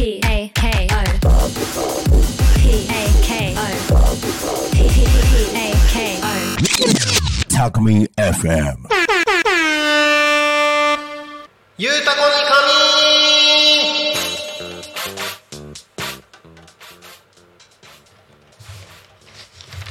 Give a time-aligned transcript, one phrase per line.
[0.00, 1.28] P A K O
[2.56, 4.00] P A K O
[4.72, 4.80] P
[5.54, 5.94] A K
[7.50, 7.76] Talk
[8.16, 8.88] FM.
[11.76, 12.64] ゆうたこに仮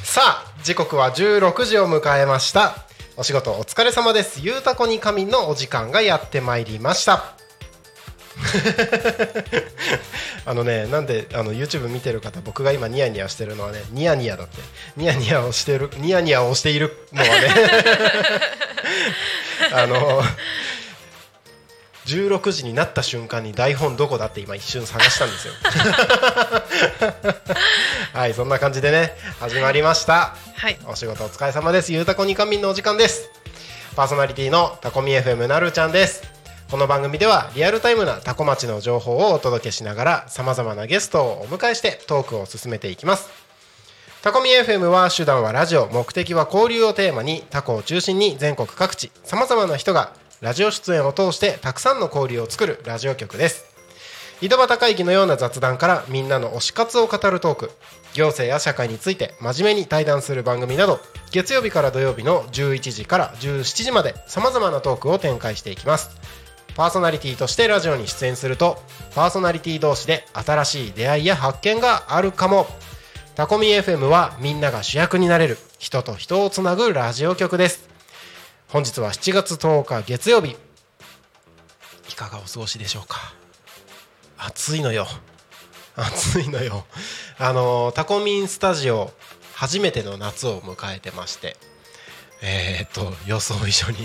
[0.02, 2.88] さあ時刻は16時を迎えました。
[3.16, 4.39] お仕事お疲れ様です。
[4.41, 7.38] ゆうたこに仮眠のお時間がやってまいりました。
[10.45, 14.57] あのねなんであの YouTube 見てる方僕が今ニヤニヤしてるのはねニヤニヤだって。
[14.97, 17.33] ニヤニヤをしてるニヤニヤをしているのはね。
[19.73, 20.23] あの
[22.05, 25.53] 16時になった瞬間に台本どこだって今一瞬探したんですよ。
[28.13, 30.35] はいそんな感じでね始まりました。
[30.55, 30.77] はい。
[30.85, 31.94] お仕事お疲れ様です。
[31.94, 33.30] ゆうたこにかみんのお時間です。
[33.95, 36.23] パーソナリティのタコミ FM なるちゃんです
[36.70, 43.28] この番組ではリアルタイムなタコ町の情報をお届けしながらさまざまなゲストをお迎えしてトークを進めていきます。
[44.22, 53.66] タコミ FM は手段はラジオ目的は交流をテーマにタコを中心に全国各地さまざまな人がラジオ出演を通してたくさんの交流を作るラジオ局です。
[54.39, 57.72] 井戸端会議のような雑談からみんなの推し活を語るトーク
[58.14, 61.00] 行政や社会について真面目に対談する番組など
[61.31, 66.39] 月曜日から土曜日の11時から17時までさまざまなトークを展開していきます。
[66.80, 68.77] パーソナリティとしてラジオに出演すると
[69.13, 72.67] パーソナリティ同士で新しい出会いや発見があるかも。
[73.36, 77.89] タコミ FM はみんなが主役になれる人と人をつなぐラジオ局です。
[78.69, 80.55] 本日は7月10日月曜日。
[82.09, 83.33] いかがお過ごしでしょうか？
[84.38, 85.05] 暑いのよ。
[85.97, 86.86] 暑いのよ。
[87.39, 89.11] あのタコミンスタジオ
[89.53, 91.58] 初めての夏を迎えてまして
[92.41, 93.97] えー、っと予想以上に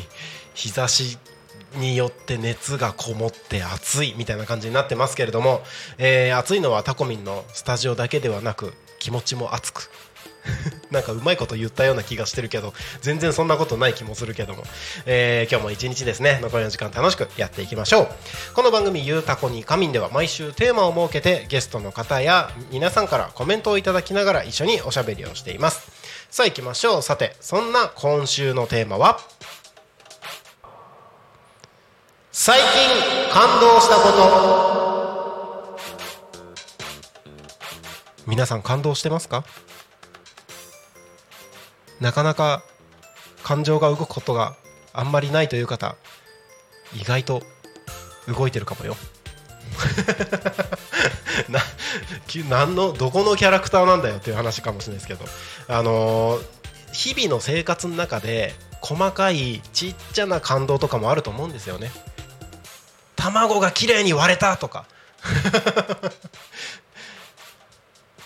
[0.54, 1.18] 日差し
[1.76, 5.62] によって熱がこもって暑いみたいな感じになってますけれども、
[5.98, 9.90] えー暑いのはタコミンのスタジオだけではなく気持ちも熱く
[10.90, 14.62] なんかうまいこと言ったような気がしてるけど全然そんなことない気もするけども、
[15.06, 18.08] えー今日も一日ですね残りの時間楽しくやっていきましょう。
[18.54, 25.80] この番組「ゆうたこに仮眠」では毎週テーマを設けてゲストの方や皆さんからコメントをいただきながら一緒におしゃべりをしています。
[26.30, 27.02] さあ行きましょう。
[27.02, 29.20] さてそんな今週のテーマは？
[32.36, 35.78] 最近感動したこと。
[38.26, 39.44] 皆さん感動してますか？
[42.00, 42.64] なかなか
[43.44, 44.56] 感情が動くことが
[44.92, 45.94] あんまりないという方
[46.92, 47.40] 意外と
[48.26, 48.96] 動いてるかもよ。
[51.48, 51.60] な
[52.48, 55.24] 何のどこのキャラクターなんだよっていう話かもしれないですけど。
[55.68, 56.40] あの
[56.92, 61.92] 日々の生活の中で細かいちっちゃな感動とかもあると思うんですよね。
[63.24, 64.84] 卵が綺麗に割れたとか。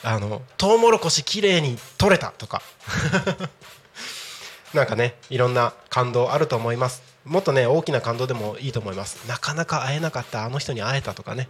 [0.02, 2.62] あのトウモロコシ綺麗に取れたとか。
[4.74, 7.02] なんかねいろんな感動あると思います。
[7.24, 9.24] もっとね大きな感動でもいいと思います。
[9.28, 11.48] なかなか会えなかったあの人に会えたとかね。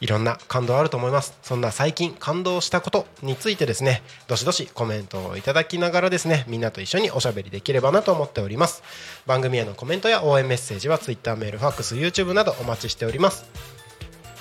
[0.00, 1.36] いろんな感動あると思います。
[1.42, 8.82] そんな最近感動したことについてですねどしどしコメントをいただきながらですねみんなと一緒におしゃべりできればなと思っております。
[9.26, 13.46] 番組へのコメントや応援メッセージは Twitter メールファックス YouTube などお待ちしております。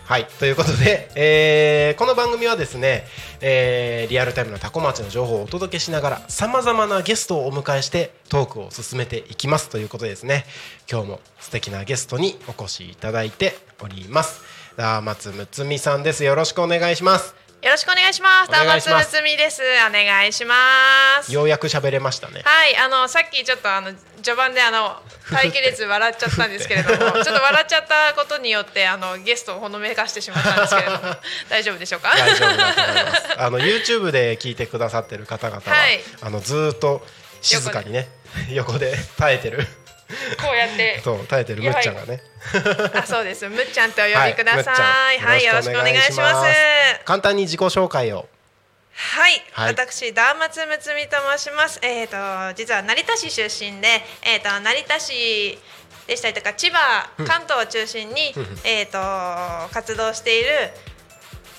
[0.04, 0.26] はい。
[0.38, 3.06] ということで、えーこの番組はですね、
[3.40, 9.70] えーリアルタイムなタコ町の情報をお届けしながらさまざまなゲストをお迎えしてトークを進めていきます。
[9.70, 10.44] ということでですね。
[10.90, 14.42] 今日も素敵なゲストにお越しいただいております。
[14.76, 16.22] ダーマツムツミさんです。
[16.24, 17.34] よろしくお願いします。
[17.66, 18.48] よろしくお願いします。
[18.48, 19.60] お願いしますむつみです。
[19.60, 20.54] お願いしま
[21.20, 21.34] す。
[21.34, 23.90] ようやく喋れましたねはい、あのさっきちょっとあの
[24.22, 25.02] 序盤であの
[25.32, 30.98] 待機列笑っちゃったんですけれども、ちょっと笑っちゃったことによってあのゲストをほのめかしてしまったんですけれども、
[31.50, 32.14] 大丈夫でしょうか？
[32.16, 37.04] 大丈夫だと思いますあの YouTube で聞いてくださってる方々は、はいあのずーっと
[37.42, 38.08] 静かにね
[38.50, 39.66] 横で耐えてる
[40.40, 41.00] こうやって。
[41.02, 42.22] そう耐えてるむっちゃんがね
[42.94, 43.48] あ、そうです。
[43.48, 45.18] むっちゃんとお呼びください。
[45.18, 46.50] はい、よろしくお願いします。
[47.04, 48.28] 簡単に自己紹介を
[48.98, 51.78] はい、はい私ダーマツムツミと申します。
[51.82, 52.16] えっ、と
[52.54, 53.88] 実は成田市出身で、
[54.22, 55.58] えっ、と成田市
[56.06, 58.98] でしたりとか千葉、関東を中心に、えっ、と
[59.72, 60.70] 活動している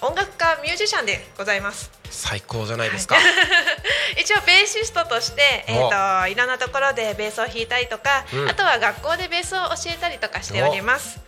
[0.01, 1.89] 音楽家ミュージシャンでございます。
[2.09, 3.17] 最高じゃないですか、
[4.17, 8.49] 一応ベーシストとして、えー、といろんなところでベースを弾いたりとか、うん。
[8.49, 11.19] あとは学校でベースを教えたりとかしております。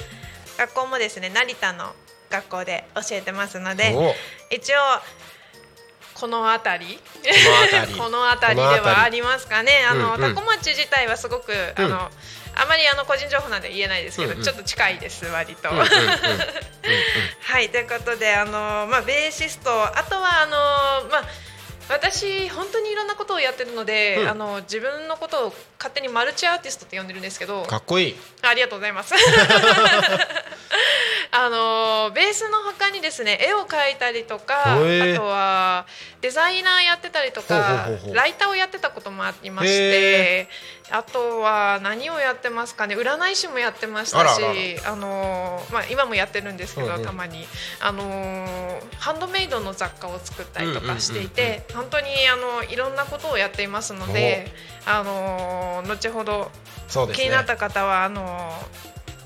[0.58, 1.94] 学校もですね成田の
[2.30, 4.16] 学校で教えてますのでお。
[4.52, 4.80] 一応
[6.20, 7.00] この辺り？
[7.98, 8.56] この辺り。
[8.76, 9.86] ではありますかね？
[9.90, 10.36] あの、うんうん。
[10.36, 12.12] タコ町自体はすごくあの、
[12.56, 14.44] あまりあの個人情報なんで言えないですけど、うんうん。
[14.44, 15.70] ちょっと近いです割と。
[15.70, 15.86] は
[17.62, 21.24] いということであの、まあ、ベーシストあとはあの、まあ、
[21.90, 24.30] 私本当にいろんなことをやってるので、うん。
[24.30, 28.16] あの自分のことを勝手にマルチアーティストって呼んでるんですけどかっこいい。
[28.44, 29.14] ありがとうございます。
[31.32, 34.78] あのベースの他にですね絵を描いたりとかあ
[35.16, 35.86] とは
[36.22, 40.50] デザイナーやってたりとかライターをやってたこともありましへて
[40.92, 42.96] あとは何をやってますかね。
[42.96, 44.42] 占い師もやってましたし
[44.86, 47.46] あのまあ、今もやってるんですけど、うんうんたまに。
[47.80, 54.52] あのハンドメイドの雑貨を作ったりとかしていうんうんて本当にあのいろんなことをやっていますので
[54.86, 56.52] あの後ほど
[57.14, 58.52] 気になった方はあの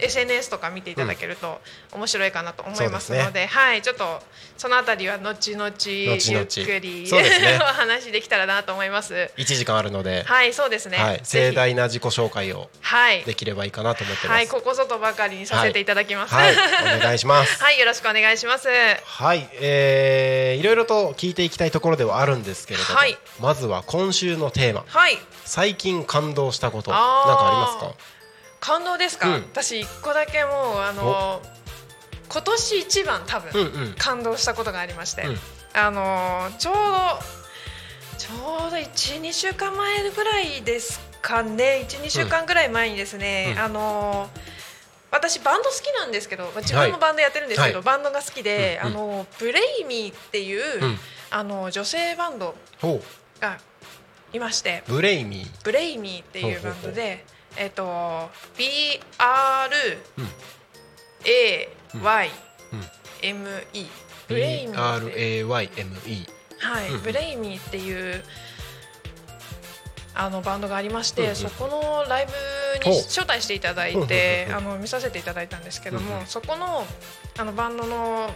[0.05, 1.61] SNS とか見ていただけると
[1.93, 4.21] 面白いかなと思いますので,、そうですはいちょっと
[4.57, 7.59] そのあたりは後々ゆっ々くりね。
[7.61, 9.31] お話できたらなと思います。
[9.37, 10.97] 1時間あるので、はいそうですね。
[10.97, 13.23] はい、盛大な自己紹介をはい。
[13.23, 14.37] できればいいかなと思ってます。
[14.37, 16.33] はいここぞとばかりにさせていただきます。
[16.33, 16.53] はい、
[16.97, 17.59] お願いします。
[17.63, 18.69] はいよろしくお願いします。
[18.69, 23.17] はい、えー、いろいろと聞いていきたいところではあるんですけれども、はい。
[23.39, 24.85] まずは今週のテーマ。
[24.87, 25.19] はい。
[25.45, 28.13] 最近感動したことなんかありますか？
[28.63, 29.27] 感動ですか？
[29.27, 29.33] うん。
[29.51, 31.41] 私一個だけもうあの
[32.29, 33.93] 今年一番多分、うんうん。
[33.95, 35.37] 感動したことがありまして、うん。
[35.73, 36.79] あのーちょうど
[38.17, 41.85] ちょうど12週間前ぐらいですかね。
[41.89, 43.59] 12週間ぐらい前にですね、うん。
[43.59, 44.39] あのー
[45.11, 47.85] 私バンド好きなんですけどまあ自分もバンドやってるんですけど、はい。
[47.85, 48.95] バンドが好きで、うんうん。
[48.95, 50.97] あのブレイミーっていう、うん。
[51.31, 52.55] あの女性バンド
[53.41, 53.57] が
[54.31, 55.65] いましてブレイミー。
[55.65, 57.25] ブレイミーっていうバンドで
[57.57, 59.77] えっ、と B R
[60.17, 60.27] うん
[61.25, 61.69] A
[62.01, 62.29] Y
[62.73, 62.81] うん。
[63.21, 63.85] M E
[64.27, 65.45] ブレイミーって BRAYME
[66.59, 68.23] はい、うんブレイミーっていう
[70.15, 71.35] あのバンドがありまして、うんうん。
[71.35, 72.27] そこのライ
[72.83, 76.85] ブに招待していただいて、あの見させていただいたんですけども、うんうんそこの
[77.37, 78.29] あのバンドの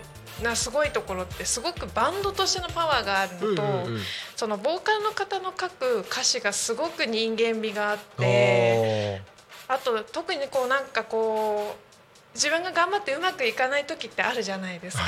[0.44, 4.02] なすごいところってすごくバンドとしてのパワーがあるのと、うんうんうん。
[4.36, 9.22] そのボーカルの方の書く歌詞がすごく人間味があって
[9.68, 15.04] あと特にこうなんかこう自分が頑張ってうまくいかない時ってあるじゃないですか。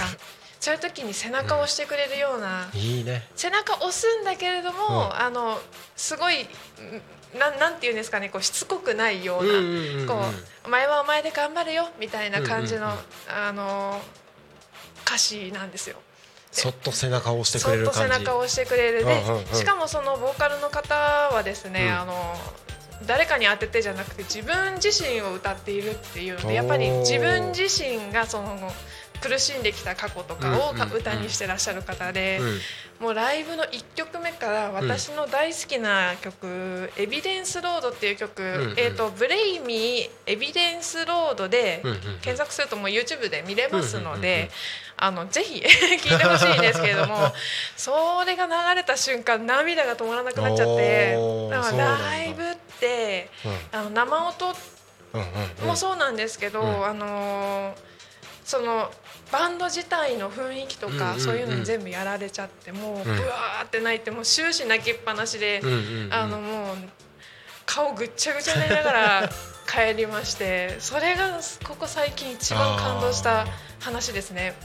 [0.59, 3.25] そういう時に背中を押してくれるような、おーいいね。
[3.33, 5.15] 背中押すんだけれども、うん。
[5.15, 5.57] あの
[5.95, 6.47] すごいん
[7.39, 10.07] なんなんていうんですかねこうしつこくないような、うんうんうんうん。
[10.07, 10.17] こう
[10.65, 13.03] お前はお前で頑張れよみたいな感じの、うんうんうん。
[13.47, 14.01] あの
[15.09, 15.95] 歌詞なんですよ。
[16.51, 19.05] そっと背中を押してくそっと背れる感じ中を押してくれる。
[19.05, 19.23] で、
[19.53, 21.99] しかもそのボーカルの方はですね、うん。
[21.99, 22.13] あの
[23.07, 28.57] 誰かに当ててじゃなくて自分自身を歌っているっていうのでやっぱり自分自身がその
[29.21, 32.59] 苦しんできた過去とかを歌にしてらっしゃる方で、うん。
[32.99, 41.81] もうライブの1曲目から私の大好きな曲「エビデンスロード」っていう曲、えー、とブレイミーエビデンスロードで
[42.21, 44.51] 検索するともう YouTube で見れますので
[44.97, 45.63] あのぜひ
[46.03, 47.33] 聞いてほしいんですけれども
[47.77, 51.13] それが流れた瞬間涙が止まらなくなっちゃって
[51.49, 53.29] だからライブって
[53.71, 54.55] あの生音
[55.63, 56.85] もそうなんですけど、うん。
[56.85, 57.89] あのー
[58.49, 58.89] その
[59.31, 63.03] バンド自体の雰囲気とか、そういうのに全部やられちゃってもううん。
[63.03, 65.61] ブワーって泣いてもう終始泣きっぱなしで、
[66.11, 66.75] あのもう
[67.65, 69.29] 顔ぐっちゃぐちゃになりながら
[69.67, 73.45] 帰りましてそれがここ最近一番感動した
[73.79, 74.55] 話ですね。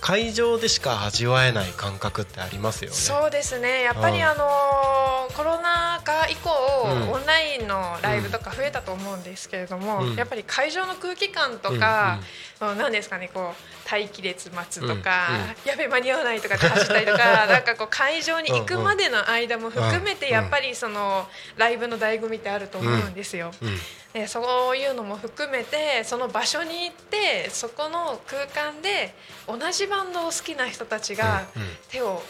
[0.00, 2.96] 会場でしか味わえない感覚ってありますよね。
[2.96, 3.82] そうですね。
[3.82, 4.24] やっぱりうん。
[4.24, 6.50] あのーコロナ禍以降、
[6.84, 7.12] うん。
[7.12, 10.14] オンラインのライブとか増えたと思うんですけれども、うん。
[10.16, 15.28] やっぱり会場の空気感とか、うん何ですかねこう待機列待つとか、
[15.64, 21.26] やべ間に合わないとかって走ったりとか なんかこう会場に行くまでの間も含めてうんやっぱりその
[21.56, 23.52] ライブの醍醐味ってあると思うんですよ。
[23.62, 23.68] うん。
[23.68, 23.80] うん
[24.12, 29.14] でそういうのも含めてその場所に行ってそこの空間で
[29.46, 32.22] 同じバンドを好きな人たちがうん手を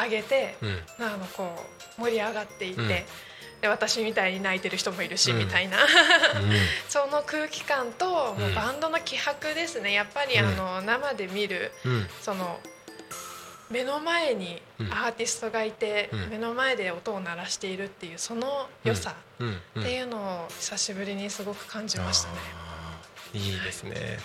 [0.00, 0.68] 挙げて、うん。
[0.68, 1.44] うんあのこ
[1.98, 2.88] う盛り上がっていって、うん。
[2.88, 5.38] で私みたいに泣いてる人もいるし、うん。
[5.38, 5.76] みたいな。
[6.88, 9.92] その空気感ともうバンドの気迫ですね。
[9.92, 12.08] やっぱりあの、生で見るうん。
[12.22, 12.58] その
[13.70, 14.92] 目の前にうん。
[14.92, 16.28] アーティストがいて、うん。
[16.30, 19.14] 目の前で音を鳴らしているっていうその良さ
[19.78, 22.34] っていうのを久しぶりにすごく感じましたね。
[23.34, 24.18] いいですね。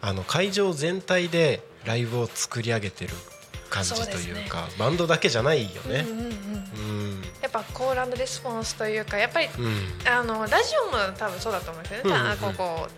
[0.00, 3.14] あの会場全体でライブを作り上げてる
[3.68, 6.04] 感じというかバンドだけじゃないよね。
[6.08, 6.30] うんうんうん。
[6.30, 6.32] う
[7.18, 7.22] ん。
[7.42, 10.08] やっぱコールレスポンスというかやっぱりうん。
[10.08, 12.04] あのラジオも多分そうだと思うんですよね。
[12.04, 12.30] うんうんうん。
[12.32, 12.88] あここ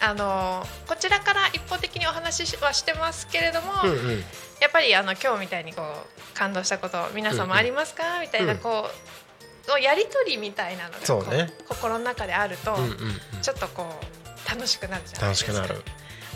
[0.00, 4.24] あのこちらから一方的にお話しはしてますけれども、うんうん
[4.60, 9.18] やっぱりあの今日みたいにこう感動したこと皆さんもありますか、みたいなうんこう
[9.68, 11.52] のやり取りみたいなのがね。
[11.68, 12.96] 心の中であると、うんうんうん。
[13.42, 15.52] ちょっとこう楽しくなるじゃないですか。
[15.52, 15.84] 楽しくなる。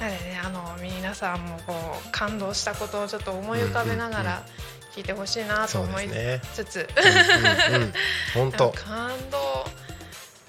[0.00, 1.74] なのでねあの皆さんもこ
[2.06, 4.46] う感動したことをちょっと思い浮かべながら
[4.94, 6.08] 聞いてほしいなと思い
[6.52, 6.88] つつ、
[7.70, 7.92] うんうんうん。
[8.34, 8.70] 本当。
[8.70, 9.66] 感動。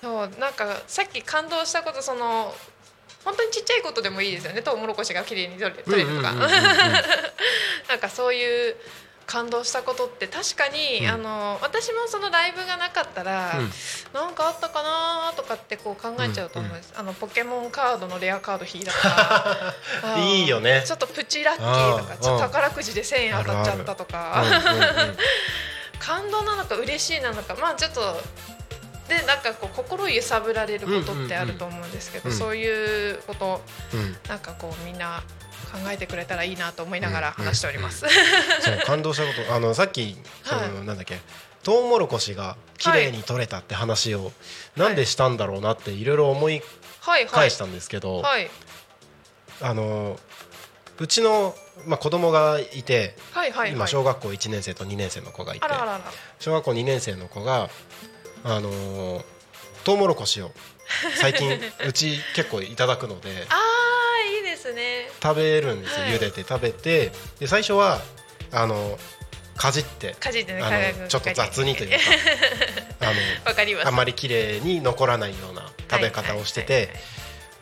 [0.01, 2.53] そうなんかさっき感動したことその
[3.25, 4.61] 本当にちっちゃいことでもいいですよね。
[4.61, 6.47] トウモロコシが綺麗に取れるとか、うんうんうんうん。
[6.47, 6.53] うん
[7.89, 8.75] なんかそういう
[9.25, 11.07] 感動したことって確かに、うん。
[11.09, 13.73] あの私もそのライブがなかったら、うん。
[14.13, 19.73] なんかあったかなとかってこう考えちゃうと思うんです、あのポケモンカードのレアカード引いたとか。
[20.19, 20.83] いいよね。
[20.85, 24.43] ちょっとプチラッキーとかちょっと宝くじで1,000円当たっちゃったとか。
[24.43, 25.17] うんうんうん。
[25.99, 27.55] 感動なのか嬉しいなのか。
[27.55, 28.21] まあちょっと
[29.07, 33.61] でなんかこう心揺さぶられることってあると思うんですけど、そういうこと
[33.93, 34.15] うん。
[34.29, 35.23] なんかこうみんな
[35.71, 38.05] 考えてくれたらいいなと思いながら話しております。
[38.61, 40.71] そう感動したこと あのさっきその、はい。
[40.85, 41.19] なんだっけ
[41.63, 44.31] トウモロコシが綺麗に取れたって話を、
[44.75, 46.61] なんでしたんだろうなっていろいろ思い
[46.99, 47.29] はいはい。
[47.29, 48.49] 返したんですけど、はい。
[49.61, 50.19] あの
[50.99, 51.55] うちの、
[51.85, 53.71] まあ、子供がいて、はいはいはい。
[53.71, 56.03] 今小学校1年生と2年生の子がいてあらあらあら。
[56.39, 57.69] 小学校2年生の子が
[58.43, 59.23] あのー
[59.83, 60.51] トウモロコシを
[61.15, 65.09] 最近 うち結構いただくのでああいいですね。
[65.21, 66.11] 食べるんですよ、はい。
[66.13, 68.01] 茹でて食べてで最初は
[68.51, 68.97] あの
[69.57, 70.69] かじってかじってねあ
[71.01, 71.97] のちょっと雑にというか
[73.01, 73.11] あの
[73.45, 73.87] わかります。
[73.87, 76.93] あまり綺麗に残らないような食べ方をしてて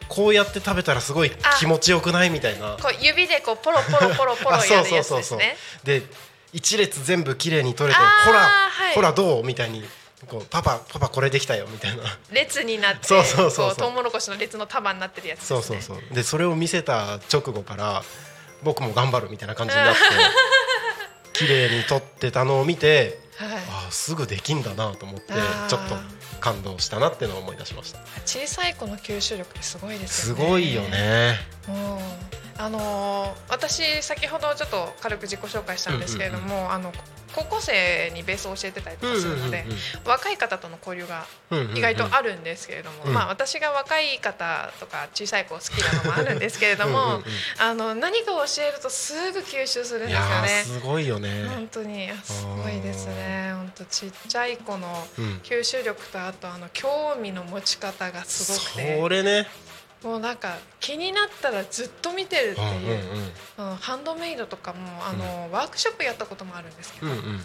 [0.08, 2.78] こうやって食べたらすごい気持ちよくないみたいな。
[2.80, 5.40] こう指でこうポロポロポロポロやるやつそうそうそう。
[5.40, 5.58] ですね。
[5.84, 6.04] で
[6.54, 8.94] 一列全部綺麗に取れてほら、はい。
[8.94, 9.44] ほらどう？
[9.44, 9.88] みたいに
[10.28, 15.46] こうパパパパこれできたよみたいな列になってそうそうそうそうこトウモロコシの列の束になってるやつね。
[15.46, 18.04] そうそうそうでそれを見せた直後から
[18.64, 20.00] 僕も頑張るみたいな感じになって
[21.34, 23.50] 綺麗に撮ってたのを見てはい。
[23.58, 25.34] ああすぐできんだなと思って
[25.68, 25.96] ちょっと
[26.40, 30.46] 感動したなっていうのを思い出しました小さい子の吸収力ってすごいですすよね。
[30.48, 30.82] ごいよ。
[30.84, 32.00] ねうん、
[32.62, 36.92] あのー私先ほどちょっと軽く自己紹介したんですけれども、あの
[37.34, 39.66] 高校生にベースを教えてたりとかするので、
[40.06, 41.26] 若い方との交流が
[41.76, 43.14] 意外とあるんですけれども、うん。
[43.14, 47.24] まあ私が若い方とか小さい子好きなのもあるんですけれども、うんうんうん。
[47.60, 50.48] あの何かを教えるとすぐ吸収するんですよね。
[50.66, 51.46] すごいよね。
[51.48, 52.10] 本当に。
[52.24, 53.54] すごいですね。
[53.54, 55.40] 本当ちっちゃい子のうん。
[55.44, 59.00] 吸収力とあとあの興味の持ち方がすごくて。
[59.00, 59.48] それね
[60.04, 63.00] もうなんか気になったらずっと見てるってうんいう、
[63.58, 63.66] うん。
[63.66, 67.40] あのハンドメイドとかもあの、ワークショップやったこともあるんですけど、うんうん。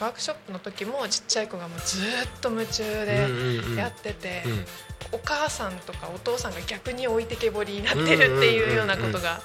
[0.00, 3.76] ワークショップの時もちっちゃい子がもうずっと夢中うんでうんうん。
[3.76, 4.64] やってて、うん。
[5.12, 9.40] お母さんとかお父さんが逆に置いてけぼりになってるっていうようなことが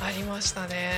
[0.00, 0.92] ありましたね。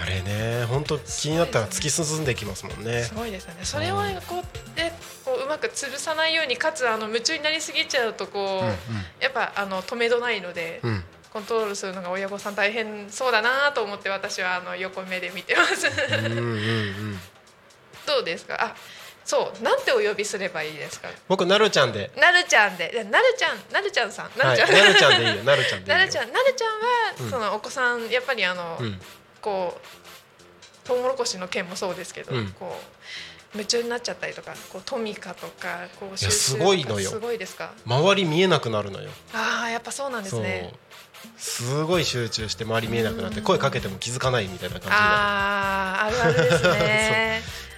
[0.00, 3.64] あれね本当気になったら突き進んできますもんねすごいですよね。
[3.64, 4.92] それをこうで
[5.24, 8.74] こううまく潰さないようにかつあの夢中になりすぎちゃうとこう、うん
[9.20, 15.88] やっぱあの止めどないので、うんうんコントロールするのが親御さん大変そうだなと思って私はあの横目で見てます。
[15.88, 17.18] うんうんうん
[18.06, 18.54] どうですか？
[18.62, 18.76] あ、
[19.24, 21.08] そうなんてお呼びすればいいですか？
[21.28, 22.10] 僕なるちゃんで。
[22.16, 24.78] なるちゃんで、なるちゃん、なるちゃんさん、なはいるちゃん。
[24.78, 25.44] なるちゃんでいいよ。
[25.44, 25.98] なるちゃんでいいよ。
[25.98, 26.78] なるちゃん、なるちゃんは、
[27.20, 27.30] うん。
[27.30, 29.00] そのお子さんやっぱりあの、うん。
[29.40, 32.52] こうトウモロコシの件もそうですけど、うん。
[32.52, 37.08] こう夢中になっちゃったりとか、こうトミカとかこうすごいのよ。
[37.08, 37.72] すごいですか？
[37.86, 39.10] 周り見えなくなるのよ。
[39.32, 40.72] ああやっぱそうなんですね。
[41.36, 46.34] すごい集中して周り見えなくなって声かけても気づかないみたいな感あーあるある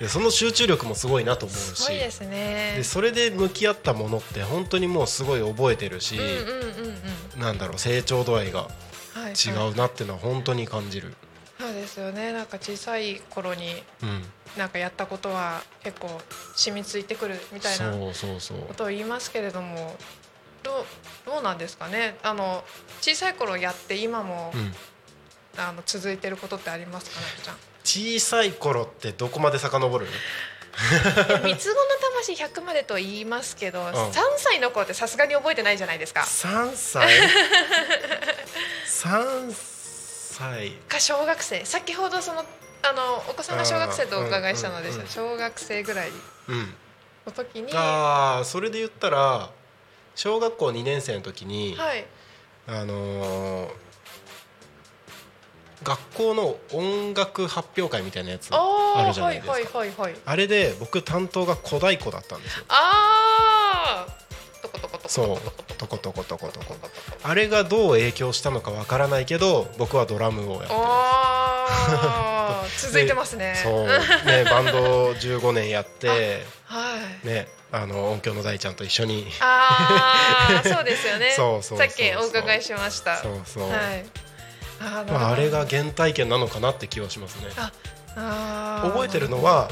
[0.00, 1.82] で その集中力もすごいなと思うし。
[1.82, 2.74] すごいですね。
[2.76, 6.18] でそれで向き合ったものって本当にもうすごい覚えてるし、
[7.36, 8.68] なんだろう成長度合いが
[9.14, 11.14] はい違うなっていうのは本当に感じる。
[11.58, 12.32] そうですよね。
[12.32, 14.22] なんか小さい頃にうん、
[14.58, 16.20] なんかやったことは結構
[16.54, 19.96] 染みついてくるみたいなことを言いますけれども
[20.66, 20.84] どう
[21.24, 22.16] どうなんですかね。
[22.22, 22.64] あの
[23.00, 24.72] 小さい頃やって今も、うん、
[25.56, 27.56] あの続いてることってありますかなるちゃん。
[27.84, 30.06] 小さい頃ってどこまで遡る？
[31.42, 31.76] 三つ子の
[32.12, 36.20] 魂100までと言いますけど、3歳の子ってさすがに覚えてないじゃないですか。
[36.20, 37.06] 3歳？
[38.86, 40.70] 3歳。
[40.88, 41.64] か小学生。
[41.64, 42.44] 先ほどその
[42.82, 46.10] あのお子さんが小学生とお伺いしたのでうんうんうん小学生ぐらい
[46.48, 46.74] うん。
[47.26, 49.50] の時にああそれで言ったら
[50.16, 52.04] 小学校2年生の時に、はい。
[52.66, 53.86] あのー
[55.82, 60.14] 学校の音楽発表会みたいなやつあるじゃないですか、はいはいはいはい。
[60.24, 62.64] あれで僕担当が小太鼓だったんですよ。
[62.68, 66.88] ああそうトコトコトコトコトコトコ
[67.22, 71.66] あれがどう影響したのかわからないけど僕はドラムをやってまあ
[72.32, 72.35] あ
[72.78, 73.54] 続いてますね。
[73.56, 73.86] すそう。
[73.86, 77.26] ねバンド15年やって はい。
[77.26, 79.30] ねあの音響の大ちゃんと一緒に。
[79.40, 81.32] ああそうですよね。
[81.36, 83.16] そうそうさっきお伺いしました。
[83.18, 84.04] そうそう、はい。
[84.80, 87.48] あまあ、あれが原体験なのかなって気はしますね。
[87.56, 87.72] あ
[88.16, 88.92] あー。
[88.92, 89.70] 覚えてるのは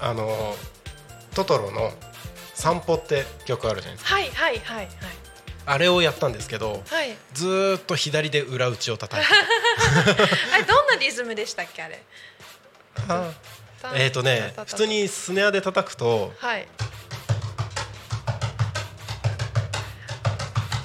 [0.00, 0.56] あの
[1.34, 1.92] トトロの
[2.54, 4.14] 「散歩」って曲あるじゃないですか。
[4.14, 4.88] はいはいはいはい
[5.70, 7.16] あれをやったんですけどはい。
[7.34, 9.32] ずーっと左で裏打ちを叩いて
[10.54, 12.02] あれどんなリズムでしたっけあれ？
[13.82, 16.66] たえっとね普通にスネアで叩くとはい。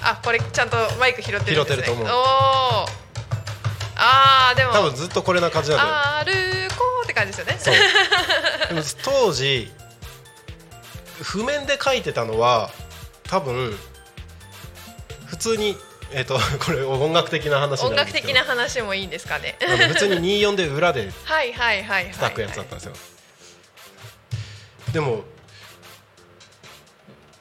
[0.02, 1.64] あこれちゃんとマイク拾ってるね。
[1.64, 2.06] 拾ってると思う。
[3.96, 4.72] あーでも。
[4.72, 5.78] 多分ずっとこれな感じなん
[6.26, 6.36] だよ。
[6.68, 7.80] 歩こうって感じですよね。
[8.68, 9.72] でも当時
[11.22, 12.70] 譜面で書いてたのは
[13.28, 13.78] 多分
[15.34, 15.76] 普通に
[16.12, 19.56] えっ、と これ音楽的な話音楽的な話もいいんですかね。
[19.60, 22.92] 普通に24で裏で 叩くやつだったんですよ、
[24.92, 25.24] でも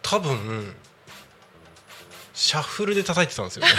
[0.01, 0.75] 多分
[2.33, 3.71] シャッフルで叩いてたんですよね。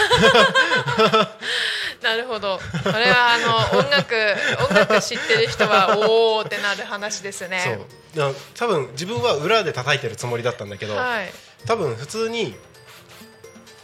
[2.01, 2.61] なるほど。
[2.85, 4.15] これはあの音楽
[4.69, 7.81] 音楽知ってる人はおおってなる話ですね。
[8.15, 8.37] そう。
[8.55, 11.33] 多分自分は裏で叩いてるつもりだったんだけど、はい。
[11.67, 12.55] 多分普通に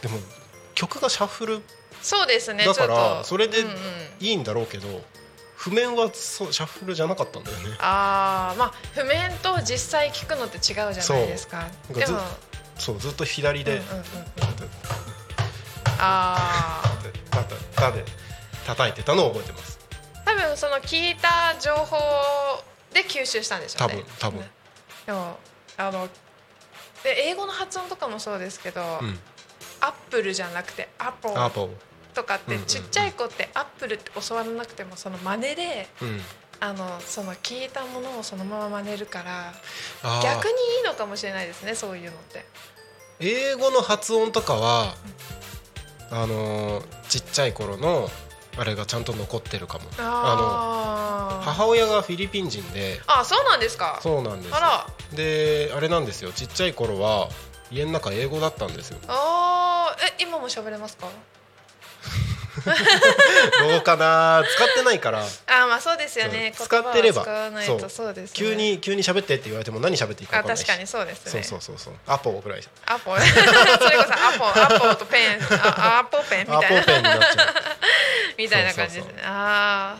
[0.01, 0.17] でも
[0.73, 1.61] 曲がシャッフル
[2.01, 3.75] そうですねだからそれでうんうん。
[4.19, 4.87] いいんだろうけど、
[5.55, 7.75] 譜面はそうシャッフルじゃなかったんだよね。
[7.79, 11.67] ああまあ譜面と実際聞くのって違うじゃないですか。
[11.87, 11.97] そう。
[11.99, 12.19] でも
[12.77, 14.05] そうずっと左で、うんうんうんうん。
[16.03, 16.97] ああ
[17.29, 18.03] たたたで
[18.65, 19.79] 叩いてたのを覚えてます
[20.25, 21.97] 多分その聞いた情報
[22.91, 24.43] で吸収したんでしょうね多分多分
[25.05, 25.37] でも
[25.77, 26.07] あの
[27.03, 29.19] で英語の発音とかもそうですけど、うん
[29.81, 31.69] アップルじゃなくてアポアーポ
[32.13, 32.67] とかってうんうんうん。
[32.67, 36.21] ちっちゃい子ってアップルって教わらなくてもその真似でうん。
[36.63, 39.51] あのその聞いたものをそのまま真似るから
[40.21, 42.45] 逆にいいのかもしれないですねそういうのって。
[43.19, 44.93] 英語の発音とかは
[46.11, 48.09] あのーちっちゃい頃の
[48.57, 49.85] あれがちゃんと残ってるかも。
[49.97, 51.43] あー。
[51.43, 53.01] 母親がフィリピン人で。
[53.07, 53.99] あそうなんですか。
[54.03, 55.15] そうなんです。
[55.15, 56.31] であれなんですよ。
[56.31, 57.29] ちっちゃい頃は
[57.71, 58.99] 家の中英語だったんですよ。
[59.07, 61.07] あーえ今も喋れますか？
[62.61, 65.19] どうかな使ってないから。
[65.23, 66.53] あーまあそうですよね。
[66.55, 66.67] そう。
[66.67, 67.23] 使ってれば。
[67.23, 68.13] 言葉を使わないとそう。
[68.13, 68.33] ですね。
[68.33, 70.65] 急に急に喋ってって言われても何喋っていいかあ分かんないし。
[70.65, 71.43] 確かにそうですね。
[71.43, 71.93] そうそうそうそう。
[72.07, 73.15] アポぐらいアポ？
[73.17, 75.39] それこそアポアポとペン。
[75.49, 76.47] あアポペン。
[76.47, 77.53] みアポたいなペンになっちゃ
[78.37, 79.01] みたいな感じで。
[79.01, 79.97] すねあ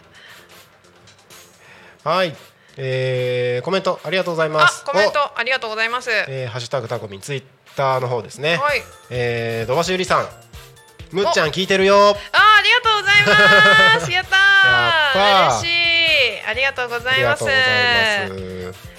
[2.05, 2.35] うはい。
[2.77, 4.83] えー、コメントありがとうございます。
[4.85, 7.21] コメンおトありがとうございます、えー、ハッシュタグタコミン。
[7.21, 7.43] ツイッ
[7.75, 8.81] ターの方ですね、はい。
[9.09, 10.27] えー、土橋ゆりさん。
[11.11, 11.95] むっちゃん聞いてるよ。
[11.97, 14.11] あーありがとうございます。
[14.13, 15.59] やったー。
[15.59, 16.41] 嬉しい。
[16.47, 17.43] ありがとうございます。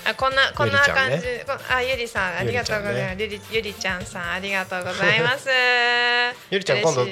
[0.05, 3.21] あこんなこんな感じ、ねこあゆりさんありがとうございます。
[3.21, 5.49] ゆり,、ゆりちゃんさんありがとうございます。
[6.51, 7.07] ゆりちゃん今度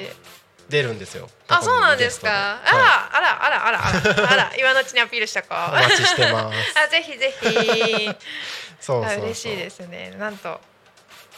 [0.69, 1.29] 出るんですよ。
[1.47, 2.59] あそうなんですか？
[2.63, 5.53] あら、はあらあらあらあらあら 今のうちにアピールしたこう。
[5.53, 6.79] い、お待ちしてます。
[6.79, 7.45] あぜひぜひ。
[8.79, 9.19] そうそうそう。
[9.21, 10.13] あ嬉しいですね。
[10.17, 10.59] なんと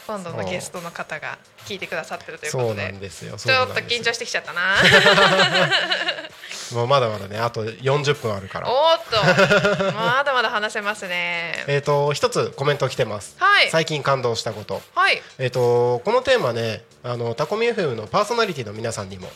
[0.06, 3.36] 今度のゲストの方が聞いてくださってるというこそうとでなんですよ。
[3.36, 4.76] ちょっと緊張ししてきちゃったな。
[6.72, 8.70] もうまだまだねあと40分あるから。
[8.70, 9.92] おーっと。
[9.94, 11.64] まだまだ話せますね。
[11.66, 13.70] えっ、と一つコメント来てます、はい。
[13.70, 14.82] 最近感動したこと。
[14.94, 15.22] はい。
[15.38, 19.30] えっ、とこのテーマねあのタコミ FM のパーソナリティの皆さんにも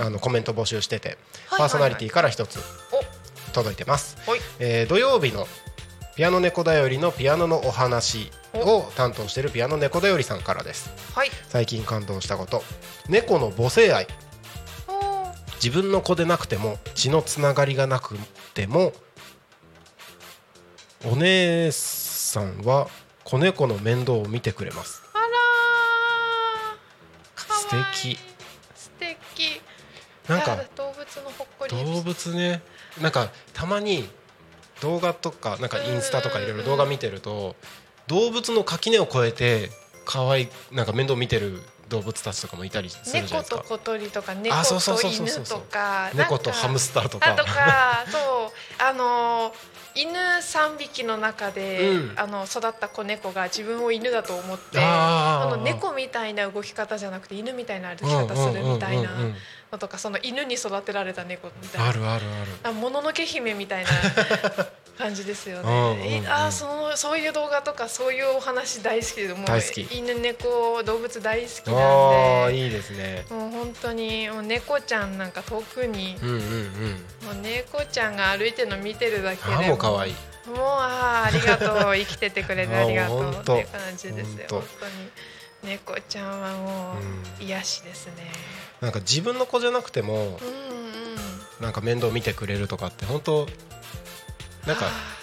[0.00, 1.58] あのコメント募集してて、はい。
[1.58, 2.58] パーソナリティから一つ
[2.92, 3.28] お。
[3.52, 4.40] 届いてます、はい。
[4.58, 5.46] えー土曜日の
[6.18, 10.90] ピアノ猫だよりのピアノのお話を担当しているピアノ猫だよりさんからです。
[11.14, 11.30] はい。
[11.46, 12.64] 最近感動したこと。
[13.08, 14.08] 猫の母性愛。
[15.62, 18.18] 自分の子でなくても血のつながりがなく
[18.52, 18.92] ても
[21.04, 22.88] お姉さんは
[23.22, 25.04] 子猫の面倒を見てくれます。
[25.14, 27.46] あらー。
[27.46, 27.86] かわいい。
[27.94, 28.18] 素敵。
[28.74, 29.62] 素敵。
[30.28, 31.76] なんか動物のほっこり。
[31.94, 32.60] 動物ね。
[33.00, 34.08] なんかたまに
[34.80, 37.56] 動画とかなんかインスタとかいろいろ動画見てると
[38.06, 39.70] 動物の垣根を越えて
[40.04, 43.58] 可愛いなんか面倒見てる動物たちとかもいたりするじゃない猫ですか。
[43.58, 47.32] と小鳥とか猫と犬とか猫とハムスターとか。
[47.32, 49.54] あとかそうあの
[49.94, 52.14] 犬3匹の中で、うん。
[52.16, 59.10] あの育った子猫が自分を犬だと思ってあの猫みたいな動き方じゃなくて犬みたいな歩き方するみたいな
[59.72, 61.88] のとかその犬に育てられた猫みたいな。
[61.88, 62.50] あるあるある。
[62.64, 63.90] あもののけ姫みたいな
[64.98, 66.22] 感じですよね。
[66.24, 69.60] えあそのそういう動画とかそういうお話大好きでもう
[69.92, 72.44] 犬猫動物大好きあなんで。
[72.46, 73.26] あいいですね。
[73.30, 76.16] もう本当にもう猫ちゃんなんか遠くに。
[76.20, 77.26] うんうんうん。
[77.26, 80.14] もう猫ちゃんが歩いてるの見てるだけでもう可愛い。
[80.46, 81.96] もうあーありがとう。
[81.96, 83.32] 生きててくれてありがとう。
[83.38, 84.86] っていう感じですよ本当。
[84.86, 84.92] に。
[85.62, 86.94] 猫ちゃんはも
[87.40, 88.30] う癒しですね
[88.80, 90.36] なんか自分の子じゃなくてもうんうん
[91.60, 93.48] なんか面倒見てくれるとかって本当
[94.66, 95.17] なんかはあ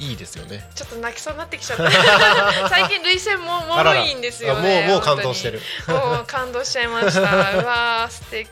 [0.00, 0.66] いいですよね。
[0.74, 1.90] ちょっと泣きそうになってきちゃった。
[2.70, 5.60] 最近涙腺ももろいんですよねもうもう感動してる。
[5.86, 7.20] もう感動しちゃいました。
[7.60, 8.48] うわー素敵。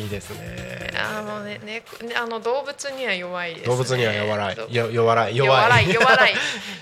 [0.00, 0.90] いいですね。
[0.96, 4.56] あのねねねあの動物には弱いです、ね、動物には弱らい。
[4.56, 5.36] どよ弱らい。
[5.36, 5.88] 弱い。
[5.88, 6.34] 弱い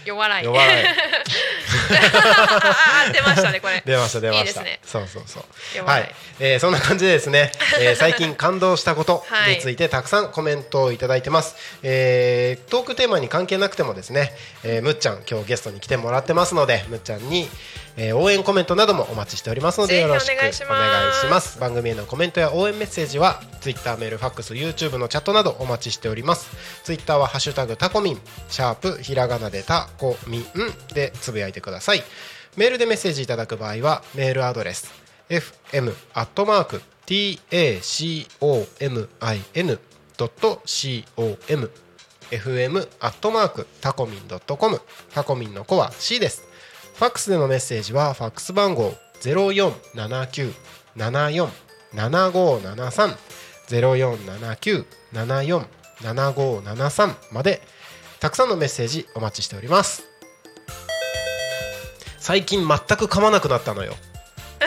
[0.06, 0.44] 弱い。
[0.44, 0.86] 弱い。
[1.86, 3.82] あ出ましたねこれ。
[3.84, 4.40] 出ました出ました。
[4.40, 4.80] いいですね。
[4.84, 5.44] そうそうそう。
[5.74, 6.02] 弱はい。
[6.02, 6.06] い、
[6.40, 14.32] えーそんな感じでですね、えー最近感動したことはいについてたくさんコメントをいただいてます、えートークテーマに関係なくてもですね、
[14.64, 17.48] えーむっちゃん今日ゲストに来てもらってますのでむっちゃんに、
[17.96, 20.64] えー応援コメントなどもお待ちしておりますのでよろしくお願いし
[21.30, 21.58] ます。
[21.58, 26.50] 番組へのコメントや応援メッセージは Twitter メールファックス YouTube のチャットなどお待ちしております。
[26.84, 30.46] Twitter は「ハッシュタグタコミン」シャープひらがなでタコミン
[30.94, 32.04] でつぶやいてください。
[32.56, 34.90] メールでメッセージいただく場合はメールアドレス
[35.28, 36.80] fm アットマーク
[40.16, 41.70] tacomin.com
[42.30, 44.80] fm アットマークタコミンドットコム
[45.14, 46.44] タコミンの子は C です。
[46.94, 50.52] ファックスでのメッセージはファックス番号ゼロ四七九
[50.96, 51.50] 七四
[51.92, 53.16] 七五七三
[53.66, 55.66] ゼロ四七九七四
[56.02, 57.60] 七五七三まで
[58.20, 60.04] たくさんのメッセージお待ちしております。
[62.18, 63.94] 最近全く噛まなくなったのよ。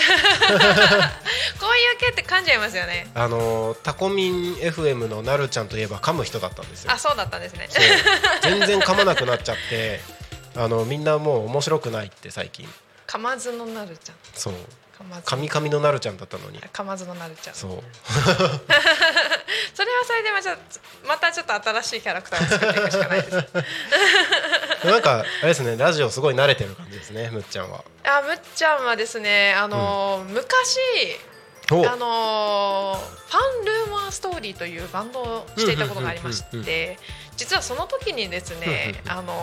[1.60, 3.10] こういう系って噛んじゃいますよね。
[3.16, 6.92] あのータコミン FM のなるちゃんといえば噛む人だったんですよ。
[6.92, 6.98] あ。
[7.00, 7.70] そうだったんですね。
[8.42, 10.02] 全然噛まなくなっちゃって
[10.56, 12.68] あのみんなもう面白くないって最近。
[13.08, 14.16] 噛まずのなるちゃん。
[14.34, 14.54] そう。
[15.00, 15.22] 噛まず。
[15.24, 16.60] 噛み噛みのなるちゃんだったのに。
[16.60, 17.56] 噛まずのなるちゃん。
[17.56, 17.62] そ
[19.74, 20.58] そうれはそれでまた
[21.08, 23.38] またちょっと新しいキャラクターを作っていくしかないです
[24.86, 27.84] なんかあれですねラジオすごい慣れてる感じですねむっちゃんは。
[28.04, 30.78] あむっちゃんはですねあのー、昔
[31.72, 31.88] お。
[31.88, 36.98] あのーファンルーマーストーリーというバンドをしていたことがありましうんうんうんて
[37.38, 39.34] 実はその時にですねあの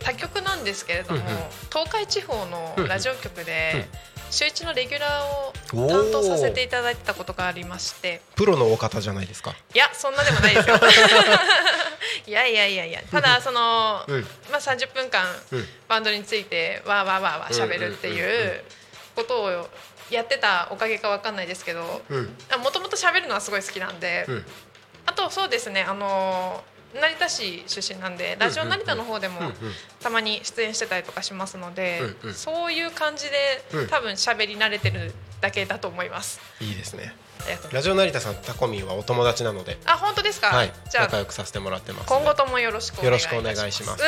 [0.00, 1.34] ー他局なんですけれどもうんうん。
[1.70, 3.86] 東海地方のラジオ局で
[4.34, 8.20] 週一のレギュラーを担当させていただいてたことがありまして。
[8.34, 9.54] プロのお方じゃないですか。
[9.72, 10.74] いやそんなでもないですよ。
[12.26, 13.00] いやいやいやいや。
[13.12, 14.22] ただその、うん。
[14.50, 15.68] まあ、30分間うん。
[15.88, 18.64] バンドについてわーわーわーわー喋るっていう
[19.14, 19.68] ことを
[20.10, 22.36] やってたおかげかわかんないですけどうん。
[22.60, 24.46] もともと喋るのはすごい好きなんで、うん。
[25.06, 26.64] あとそうですねあの
[26.94, 29.40] 成田市出身なんでラジオ成田の方でも
[30.00, 32.34] たまに出演してたりとかしますので、うんうん。
[32.34, 33.88] そういう感じで、うん。
[33.88, 36.40] 多分喋り慣れてるだけだと思います。
[36.60, 37.14] いいですね。
[37.72, 39.76] ラジオ成田さんタコミンはお友達なので。
[39.84, 40.72] あ本当ですか、はい。
[40.90, 42.08] じゃあ仲良くさせてもらってます。
[42.08, 44.04] 今後ともよろしくおよろしくお願いします。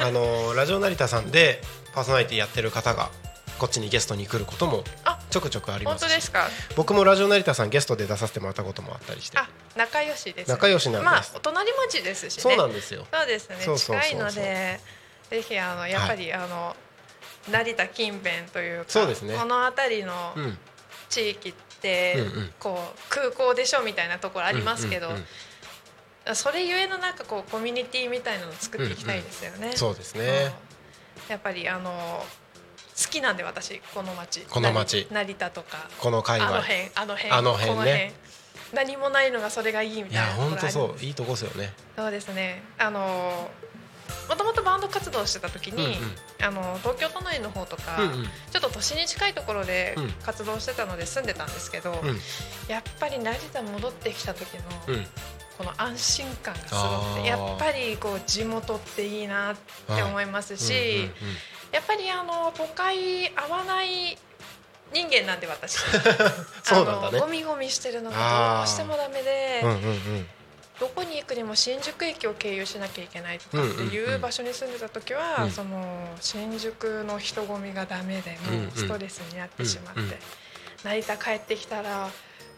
[0.00, 1.62] あのラジオ成田さんで
[1.94, 3.10] パーソナリティやってる方が
[3.58, 6.04] こっちにゲストに来ることもあちょくちょくありま本す。
[6.06, 6.48] し当ですか？
[6.76, 9.38] 僕もラジオ成田さんゲストで出させてもらったこともあったりして。
[9.38, 11.32] あ仲良しです仲良しなんです。
[11.32, 12.42] まあお隣町ですしね。
[12.42, 13.06] そうなんですよ。
[13.10, 13.56] そうですね。
[13.76, 14.80] 近いので
[15.30, 16.76] ぜひあのやっぱり、あの
[17.50, 19.36] 成田近辺というかそうですね。
[19.36, 20.58] この辺りのうん。
[21.10, 22.50] 地域って、うんうん。
[22.58, 25.24] こう空港でしょみたいなところありますけど、うんうん
[26.32, 29.66] それゆえのなんかこうコミュニティみたいなのを作っていきたいですよね。
[29.66, 29.76] うん。
[29.76, 30.54] そうですね。
[31.26, 31.30] うん。
[31.30, 32.24] やっぱりあの
[32.96, 35.88] 好きなんで私この町この町成成田とか。
[35.98, 37.32] この界あの隈辺あの辺。
[37.32, 37.74] あの辺ね。
[37.74, 38.12] この辺。
[38.72, 41.04] 何もないのがそれがいいみいやたいなところ本当そう。
[41.04, 41.72] いいとこですよね。
[41.96, 42.62] そうですね。
[42.78, 43.50] あの
[44.28, 45.96] もともとバンド活動してた時に、うんうん。
[46.40, 48.24] あの東京都内の方とか、うんうん。
[48.24, 50.10] ちょっと都心に近いところでうん。
[50.24, 52.20] 活動してたので住んでたんですけど、うん。
[52.68, 55.06] やっぱり成田戻ってきた時の、うん。
[55.56, 61.08] この安心感がすごくてやっぱりこう地元っていいなって思いますし、
[61.74, 64.16] やっぱりあの都会合わない
[64.92, 65.78] 人間なんで私。
[66.62, 67.18] そうなんだね。
[67.18, 69.80] ゴミゴミしてるのがどうしてもダメで、うんうんう
[70.20, 70.28] ん。
[70.78, 78.70] どこに行くにも新宿駅を経由しなきゃいけないとかっていんうんううん場所に住んでた時は、うんその新宿の人混みがダメでうんうもうん。
[78.72, 80.18] ストレスになってしまって、うんうん
[80.84, 82.10] 成田帰ってきたら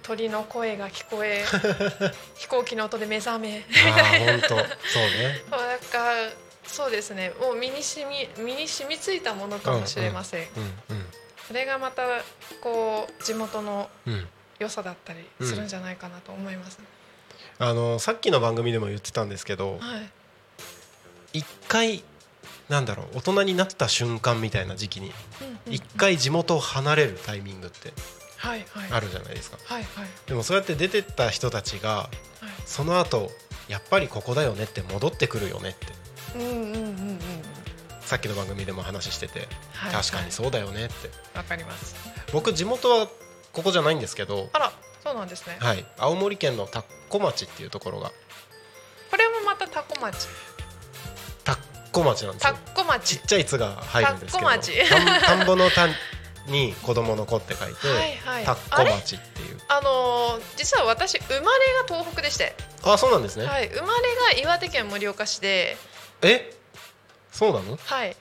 [0.02, 1.44] 鳥の声が聞こえ
[2.34, 5.42] 飛行機の音で目覚めああ本当そうね。
[5.50, 7.32] なんかそうですね。
[7.40, 11.06] もう身に染み身に染みついたものかもしれません、うん
[11.46, 12.02] それがまた
[12.60, 14.12] こう地元のうん。
[14.14, 16.78] うん良さだったりするんじゃないかなと思います、
[17.58, 19.98] あのさっきの番組でも言ってたんですけどは
[21.34, 21.38] い。
[21.40, 22.02] 一回
[22.70, 27.92] なんだろう大人になった瞬間みたいな時期にうんうん一回地元を離れるタイミングって
[28.38, 28.90] はいはい。
[28.92, 29.58] あるじゃないですか。
[29.62, 30.08] はいはい。
[30.26, 32.08] でもそうやって出てった人たちがはい。
[32.64, 33.30] その後
[33.68, 35.86] やっぱりここだよねって戻ってくるよねって。
[35.86, 36.05] うんうんうんうん
[38.00, 41.10] さっきの番組でも話しててはい確かにそうだよねって。
[41.36, 41.96] わかります。
[42.32, 43.08] 僕地元は
[43.52, 45.56] ここじゃないんですけどあらそうなんですね。
[45.60, 45.84] はい。
[45.98, 48.10] 青森県の田子町っていうところが。
[49.10, 50.28] これもまたタコ町。
[51.44, 51.56] 田
[51.92, 53.18] 子町なんですタよコ町。
[53.18, 54.72] ちっちゃい「つ」が入るんですけど田子町。
[55.24, 55.88] 田んぼの田
[56.46, 58.44] に子供の子って書いて、はいはい。
[58.44, 59.60] 田子町っていう。
[59.68, 65.76] あのー実は私生まれが東北でして、あそうなんですね、はい、生まれが岩手県盛岡市で、
[66.22, 66.52] え？
[67.32, 67.76] そうなの？
[67.84, 68.16] はい、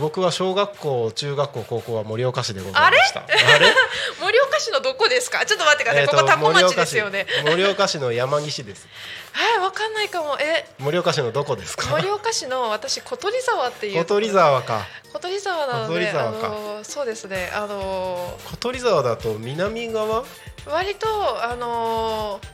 [0.00, 3.20] 僕は小学校中学校高校は盛岡市でございました。
[3.20, 3.26] あ
[3.58, 3.66] れ？
[4.20, 5.44] 盛岡市のどこですか？
[5.46, 7.26] ちょっと待ってください、えーとここタコ町ですよね。
[7.44, 7.98] 盛岡市。
[7.98, 8.86] の山岸です。
[9.32, 10.36] はいわかんないかも。
[10.40, 10.66] え？
[10.78, 11.86] 盛岡市のどこですか？
[11.88, 13.98] 盛岡市の私小鳥沢っていう。
[14.00, 14.86] 小鳥沢か。
[15.12, 17.50] 小鳥沢なのであのーそうですね。
[17.54, 20.24] あの小鳥沢だと南側？
[20.24, 20.26] ー
[20.70, 22.48] 割とあのー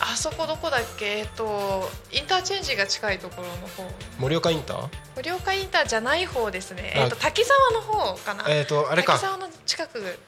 [0.00, 1.18] あそこどこだっけ？
[1.18, 3.84] えっとインターチェンジが近いところの方。
[4.18, 4.88] 盛岡インター？
[5.22, 6.94] 盛岡インターじゃない方ですね。
[6.96, 8.44] あえっと滝沢の方かな？
[8.48, 9.12] えっ、とあれか。
[9.14, 10.18] 滝沢の近く。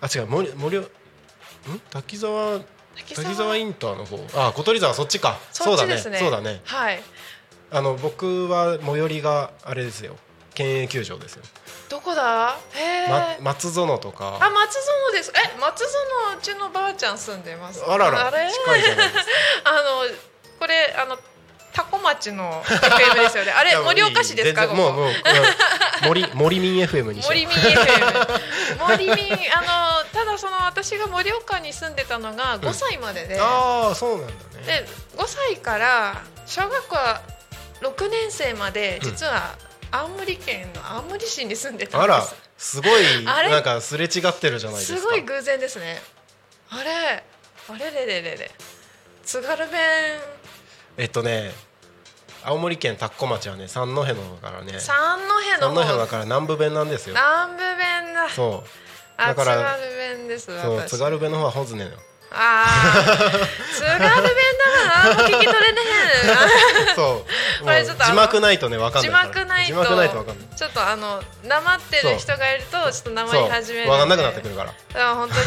[0.00, 0.86] あ違う森森ん？
[1.90, 2.60] 滝沢
[2.96, 4.18] 滝滝沢インターの方？
[4.34, 5.38] あ小鳥沢そっちか。
[5.52, 6.18] そっちですね。
[6.18, 6.44] そうだね。
[6.44, 6.60] そうだね。
[6.64, 7.02] はい。
[7.70, 10.16] あの僕は最寄りがあれですよ
[10.54, 11.42] 県営球場ですよ、
[11.88, 12.56] どこだ？
[12.74, 14.38] へえ、ま、松園とか。
[14.40, 14.76] あ松
[15.12, 15.32] 園です。
[15.34, 17.82] え松園うちのばあちゃん住んでます。
[17.86, 18.48] あららあれ？
[18.50, 19.30] 近いじゃないですか。
[19.70, 19.80] あの
[20.58, 21.18] これあの
[21.72, 23.50] タコ町の FM ですよね。
[23.52, 24.66] あれ盛岡市ですか？
[24.68, 25.14] もうもううん
[26.06, 28.38] 森森民 FM に森民 FM
[28.78, 29.14] 森民
[29.56, 34.66] あのただその私が盛岡に住んでたのが5歳までで、ああそうなんだね。
[34.66, 34.86] で
[35.16, 37.20] 5歳から小学校は
[37.82, 39.54] 6年生まで実は
[39.96, 42.76] 青森県の青森市に住んでたあらんです。
[42.76, 44.98] すごいなんかすれ違ってるじゃないですか。
[44.98, 46.02] すごい偶然ですね。
[46.70, 47.22] あれ？
[47.68, 47.90] あれ？
[47.92, 48.06] れ？
[48.06, 48.22] れ？
[48.22, 48.36] れ？
[48.36, 48.50] れ？
[49.24, 50.18] 津軽弁。
[50.96, 51.52] えっとね
[52.42, 54.80] 青森県田子町はね三戸の方からね。
[54.80, 55.18] 三
[55.60, 57.14] 戸の三戸だ方から南部弁なんですよ。
[57.14, 58.28] 南部弁だ。
[58.30, 58.68] そう。
[59.16, 60.90] あ津だから軽弁ですそう私。
[60.90, 61.90] 津軽弁の方はホズネよ
[62.32, 63.30] あー。
[63.72, 65.80] 津軽弁だから何も聞き取れね
[66.90, 66.94] え。
[66.96, 67.30] そう
[67.62, 69.26] これちょっと字幕ないとねわかん字ない
[69.66, 70.24] 字幕ないと
[70.56, 73.92] ちょっとあのなまってる人がいるとちょっとなまり始めるそう。
[73.92, 75.10] わかんなくなってくるから。
[75.10, 75.42] あ本当に。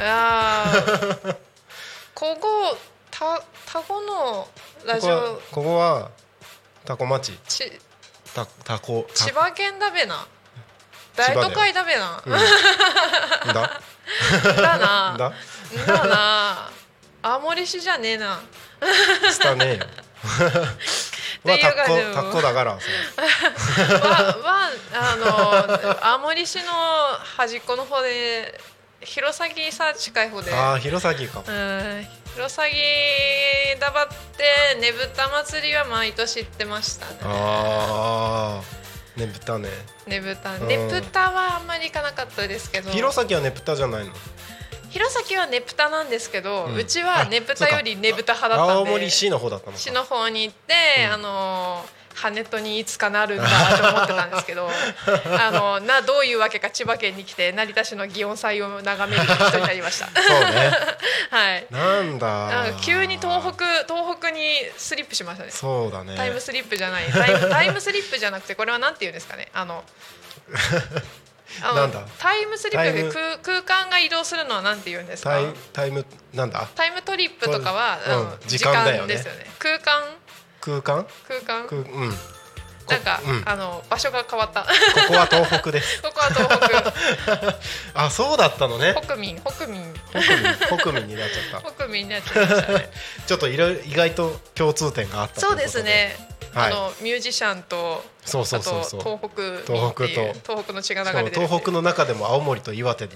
[0.00, 1.36] あー。
[2.14, 2.76] ここ
[3.10, 4.48] たタコの
[4.84, 5.40] ラジオ。
[5.50, 6.10] ここは
[6.84, 7.38] タコ町。
[7.46, 7.80] ち
[8.34, 10.26] タタコタ千葉県だべな。
[11.16, 12.32] 大都会だべな、うん。
[12.32, 13.80] だ？
[14.56, 15.16] だな。
[15.18, 15.32] だ？
[15.86, 16.70] だな。
[17.22, 18.40] 青森市じゃねえな。
[19.30, 19.86] したねえよ
[20.22, 22.78] はタ感じのコタコだからは
[24.92, 26.64] あの青森市の
[27.36, 28.60] 端っこの方で
[29.00, 30.52] 弘前さ近い方で。
[30.52, 31.44] ああ弘前か。
[31.46, 32.06] うん。
[32.34, 37.18] 弘前だばってねぶた祭りは毎年行ってましたね。
[37.22, 39.68] ああねぶたね。
[40.06, 40.54] ねぶた。
[40.54, 40.66] うん。
[40.68, 42.90] ねぶたはあんまり行かなかったですけど。
[42.90, 44.12] 弘前はねぶたじゃないの？
[44.90, 49.78] 弘前はねぶたなんですけど、ううんちはねぶたよりねぶた派だったんで青森市の方だったのか。
[49.78, 50.74] 市の方に行って、
[51.06, 51.12] うん。
[51.12, 51.84] あの
[52.18, 54.68] 羽戸にいつかなるんだと思ってたんですけど
[55.38, 60.06] あのなどういうわけか千葉県に来て成田市の祇園祭を眺める人になりました。
[60.06, 60.72] そうね。
[61.30, 61.66] はい。
[61.70, 62.72] なんだ。
[62.82, 65.50] 急に東北東北にスリップしましたね。
[65.52, 66.16] そうだね。
[66.16, 67.04] タイムスリップじゃない。
[67.12, 69.48] タイムタイムスリップじゃなくてこれはなんて言うんですかね。
[69.54, 69.84] あの
[71.62, 72.00] なんだ？
[72.18, 75.30] タイムスリップで空空間が移動するのはなんて言うんですか？
[75.30, 76.68] タイタイムなんだ？
[76.74, 77.98] タイムトリップとかは、
[78.42, 79.14] うん時間だよね。
[79.14, 79.46] ですよね。
[79.58, 80.02] 空間？
[80.60, 81.06] 空間？
[81.26, 81.66] 空間？
[81.66, 82.12] 空うん。
[82.12, 83.42] こなんか、うん。
[83.44, 84.62] あの場所が変わった。
[84.62, 86.00] こここは東北です。
[86.02, 87.56] こは東北。
[88.06, 88.94] あそうだったのね。
[89.02, 89.92] 北民北民。
[90.10, 91.68] 北民北民になっちゃった。
[91.76, 92.90] 北民になっちゃいましたね。
[93.26, 99.00] ちょっといろ意外と共通点があったそうですね、はいあのミュージシャンとそうそうそうそう。
[99.00, 103.12] 東北民っていう東東北の血が流れてる東北の中でも青森と岩手に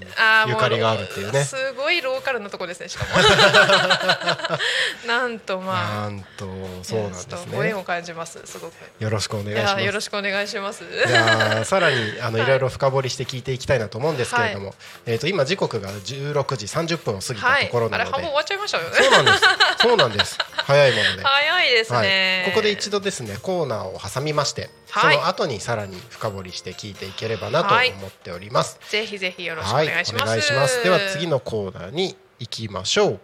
[0.49, 1.45] ゆかりがあるっていうね。
[1.45, 3.11] すごいローカルなとこですねしかも。
[5.07, 6.09] なんとまあ。
[6.09, 6.47] なんと
[6.83, 8.75] そうなんですいやちょっとご縁ねを感じますすごく。
[8.99, 9.85] よろしくお願いします。
[9.85, 10.85] よろしくお願いします。
[11.07, 12.47] じゃあさらにあのはい。
[12.47, 17.67] いろいろ深掘りして聞いていきたいなと思うんですけれども、えっ、と今時刻が16時30分を過ぎたはい。
[17.67, 18.97] ところなので、あれ半分終わっちゃいましたよね。
[18.97, 19.45] そうなんです。
[19.83, 20.39] そうなんです。
[20.65, 28.79] 早いもので、 早いですね、はい、ここで一度ですねコーナーを挟みまして、はいその後にさらに深掘りして聞いていければなと思っております。
[28.91, 30.85] ぜひぜひよろしくおはい、願いします、お願いします。
[30.85, 33.21] では次のコーナーに行きましょう。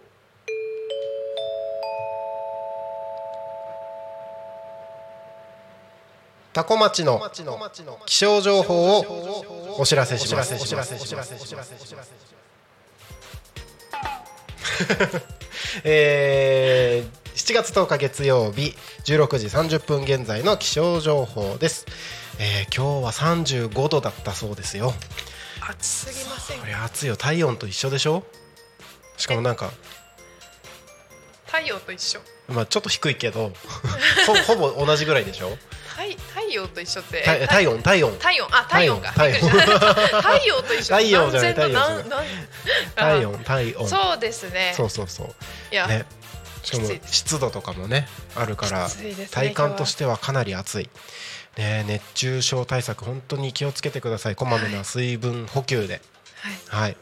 [6.51, 7.21] タコ町の
[8.05, 10.55] 気象情報をお知らせします。
[10.55, 11.33] お知らせします。
[15.83, 18.75] えー7月10日月曜日
[19.05, 21.85] 16時30分現在の気象情報です、
[22.37, 24.93] えー今日は35度だったそうですよ。
[25.61, 27.15] 暑すぎませんこれ暑いよ。
[27.17, 28.23] 体温と一緒でしょ？
[29.17, 29.71] しかもなんか
[31.45, 32.19] 太陽と一緒？
[32.49, 33.51] まあちょっと低いけど
[34.45, 35.57] ほほぼ同じぐらいでしょ？
[35.87, 37.23] 太太陽と一緒って？
[37.23, 38.17] 体体温体温。
[38.19, 38.47] 体温？
[38.51, 39.13] あ体温か。
[39.13, 39.65] 体温太
[40.45, 40.95] 陽 と一緒。
[40.95, 42.33] 太陽じゃない太陽体
[42.95, 43.85] 何温体温。
[43.85, 44.73] あそうですね。
[44.77, 45.27] そうそうそう。
[45.71, 46.05] いや、ね
[46.63, 48.87] しかも湿度とかもねあるから
[49.31, 50.89] 体感としてはかなり暑い、
[51.57, 54.35] ね、熱中症対策本当に気をつけてください。
[54.35, 56.01] こまめな水分補給で、
[56.67, 56.83] はい。
[56.83, 56.97] はい。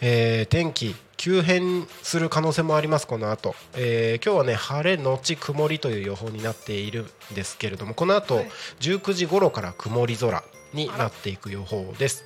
[0.00, 8.50] えー天気急変する可能性もありますこの後、えー今日はね晴れのち曇りという予報になっているんですけれどもこの後、はい。
[8.80, 10.42] 19時頃から曇り空
[10.72, 12.24] になっていく予報です。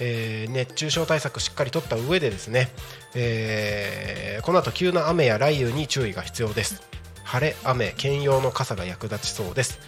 [0.00, 2.70] えー熱中症対策しっかりとった上でですね、
[3.14, 6.82] えーこの後急な雨や雷雨に注意が必要です。
[7.24, 9.80] 晴れ雨兼用の傘が役立ちそうです、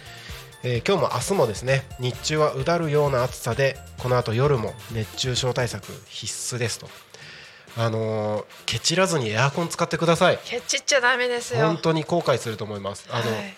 [0.63, 6.89] えー今日も明日もですね日中はうだるような暑さでこの後夜も熱中症対策必須ですと。
[7.77, 10.39] あのーケチらずにエアコン使ってください。
[10.43, 11.67] ケチっちゃダメですよ。
[11.67, 13.07] 本当に後悔すると思います。
[13.11, 13.55] あの、はい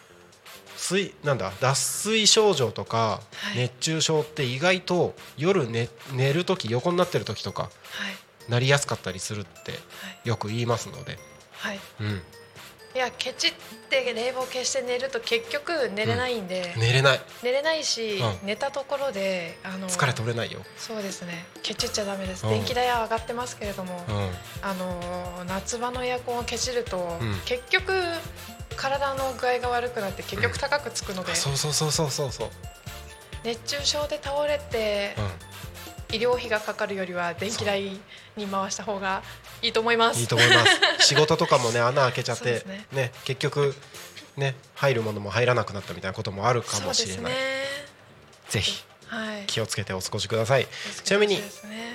[0.81, 1.53] 水なんだ？
[1.61, 3.57] 脱水症状とかはい。
[3.57, 7.71] 熱中症って意外と夜寝寝る時横になってる時とかはい。
[8.51, 9.77] なりやすかったりするっては
[10.25, 10.29] い。
[10.29, 11.17] よく言いますので、
[11.51, 11.79] はい。
[11.99, 13.53] うん、いやケチっ
[13.89, 17.21] て冷房消して寝ると結局寝れないんで、寝れない。
[17.43, 18.47] 寝れないし、うん。
[18.47, 21.45] 寝たところであの疲れ取れないよ、そうですね。
[21.61, 22.53] ケチっちゃダメです、うん。
[22.53, 27.35] 電気代は上がってますけれども、うん、あの夏場のエアコンをケチると、うん。
[27.45, 27.93] 結局
[28.75, 32.49] 体の具合が悪くなって結局高くつくので、あそうそうそうそうそうそう、
[33.43, 35.15] 熱中症で倒れて
[36.11, 37.99] う医療費がかかるよりは電気代
[38.35, 39.23] に回した方が
[39.61, 40.21] いいと思いまん、す。
[40.21, 40.79] いいと思います。
[41.07, 42.85] 仕事とかもね穴開けちゃってね。
[42.91, 43.75] ね結局
[44.37, 47.91] ね入るものも入らなくなったみたいなこともあるかもしれない、そうですね。
[48.49, 49.43] ぜひはい。
[49.45, 50.67] 気をつけてお過ごしください。
[51.03, 51.53] ちなみに明日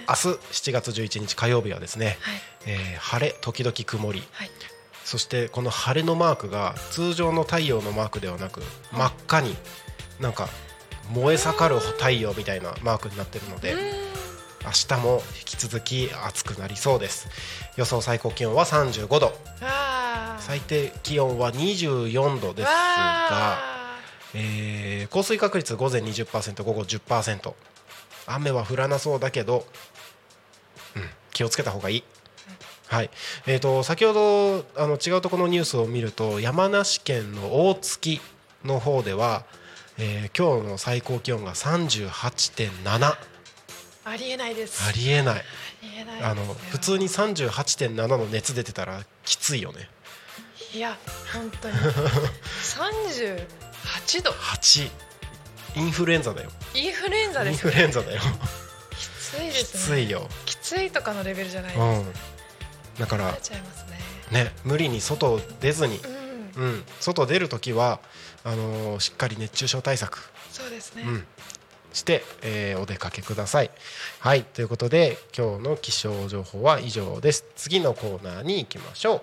[0.08, 2.42] 7月11日火曜日はですね、はい。
[2.66, 4.26] えー晴れ時々曇り。
[4.32, 4.50] はい
[5.07, 8.61] そしてこの晴れのマークが通常の太陽のマークではなく
[8.92, 9.55] 真っ赤に
[10.21, 10.49] なんか
[11.12, 13.77] 燃え盛る太陽みたいなマークになってるので
[14.64, 17.29] 明日も引き続き暑くなりそうです。
[17.77, 19.33] 予想最高気温は35度。
[20.40, 23.99] 最低気温は24度ですわが、あ。
[24.35, 27.55] えー降水確率午前20%午後10%
[28.27, 29.66] 雨は降らなそうだけど、
[30.97, 32.05] うん、気をつけた方がいい。
[32.88, 33.11] はい。
[33.46, 38.20] えー、と先ほどあの違うところのニュースを見ると山梨県の大月
[38.64, 39.44] の方では、
[39.99, 43.18] えー今日の最高気温が38.7あ
[44.05, 44.87] ありえないです。
[44.87, 45.44] ありえない。
[46.22, 49.88] あの普通に38.7の熱出てたらきついよね。
[50.72, 50.96] いや
[51.33, 51.75] 本当に。
[52.62, 53.46] 三十
[53.85, 54.31] 八度。
[54.31, 54.90] 8
[55.77, 56.51] インフルエンザだよ。
[56.75, 58.20] インフルエンザインですフルエンザだよ。
[58.90, 59.96] きついできすね。
[59.96, 61.81] ついよ、きついとかのレベルじゃないです。
[61.81, 62.12] うん、
[62.98, 63.38] だからね
[64.30, 66.00] ね無理に外出ずに
[66.59, 68.00] うんうん、外出る時は
[68.42, 71.26] あのーしっかり熱中症対策、そうですね、うん、
[71.92, 73.70] して、えーお出かけください。
[74.20, 77.44] はいということで今日の気象情報は以上です。
[77.56, 79.23] 次のコーナーに行きましょう。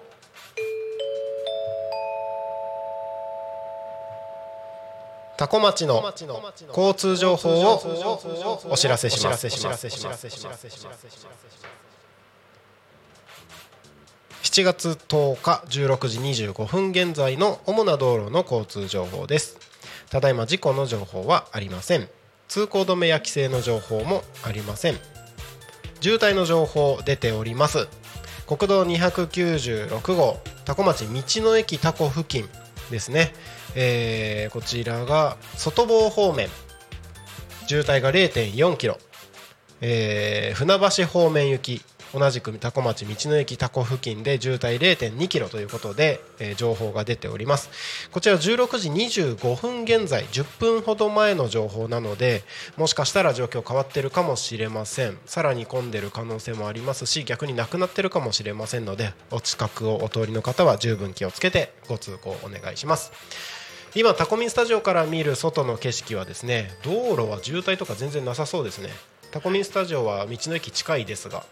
[5.35, 6.03] タコ町の
[6.69, 7.81] 交通情報を
[8.69, 9.47] お知らせします。
[14.53, 19.57] 7月10日16時25分現在の主な道路の交通情報です。
[20.11, 22.07] ただいま事故の情報はありません。
[22.49, 24.97] 通行止めや規制の情報もありません。
[26.01, 27.87] 渋滞の情報出ております。
[28.45, 32.47] 国道296号多古町道の駅タコ付近
[32.91, 33.33] ですね、
[33.73, 36.47] えーこちらが外房方面。
[37.65, 38.99] 渋滞が0.4キロ。
[39.81, 41.83] えー船橋方面行き
[42.13, 47.69] 同じく多古町道の駅多古付近で渋滞0.2キロということで、えー情報が出ております。
[48.11, 52.43] こちら16時25分現在10分ほど前の情報なので
[52.77, 55.17] もしかしたら状況変わってるかもしれません。
[55.25, 63.11] さらに混んでる可能性もありますし逆になくなってるかもしれませんのでお近くをお通りの方は十分気をつけてご通行お願いします。
[63.95, 68.89] 今タコミンスタジオから見る外の景色はですね道路は渋滞とか全然なさそうですね。
[69.31, 71.43] タコミンスタジオは道の駅近いですが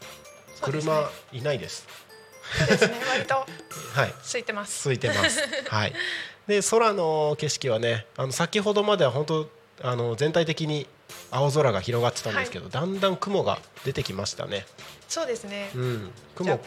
[0.62, 1.88] 車いないです。
[2.58, 2.96] そうですね。
[3.10, 3.36] 割と
[3.94, 4.14] はい。
[4.24, 4.84] 空いてます。
[4.84, 5.40] 空いてます。
[5.70, 5.94] はい。
[6.48, 9.50] で空の景色はねあの先ほどまでは本当
[9.84, 10.88] あの全体的に
[11.30, 14.66] 青空が広がってたんですけど、だんだん雲が出てきましたね。
[15.08, 16.12] そうですね、うん。
[16.36, 16.66] 雲こ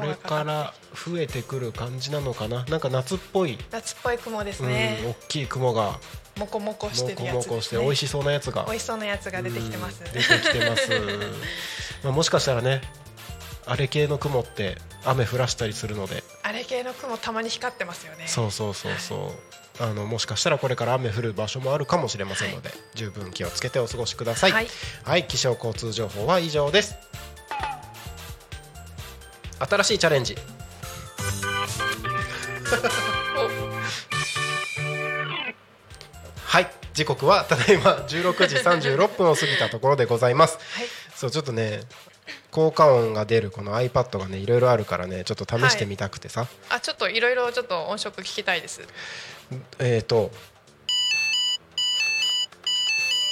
[0.00, 2.64] れから増えてくる感じなのかな？
[2.64, 5.98] なんか夏っぽい、夏っぽい雲ですうん、ね、大きい雲が。
[6.36, 8.64] もこもこしてもこるやつです、もこしてね、美味しそうなやつが。
[8.64, 10.12] 美味しそうなやつが出てきてます、うん。
[10.12, 10.90] 出てきてます。
[12.04, 12.80] まあもしかしたらね
[13.66, 16.24] あれ系の雲って雨降らしたりするので。
[16.42, 18.26] あれ系の雲たまに光ってますよね。
[18.26, 19.32] そうそうそうそ
[19.80, 19.82] う。
[19.82, 24.52] あのもしかしたらこれから雨降る場所もあるかもしれませんので、十分気をつけてお過ごしください。
[24.52, 24.66] はい。
[25.04, 26.96] はい、気象交通情報は以上です。
[29.58, 30.36] 新しいチャレンジ。
[36.44, 36.70] はい。
[36.92, 40.58] 時刻はただいま16時36分を過ぎたところでございます。
[40.74, 40.86] はい。
[41.14, 41.80] そうちょっとね
[42.52, 48.82] 効果音が出るこの iPad がねいろいろあるからねちょっと試してみたくてさ、あちょっといろいろちょっと音色聞きたいです。
[49.78, 50.30] えっ、と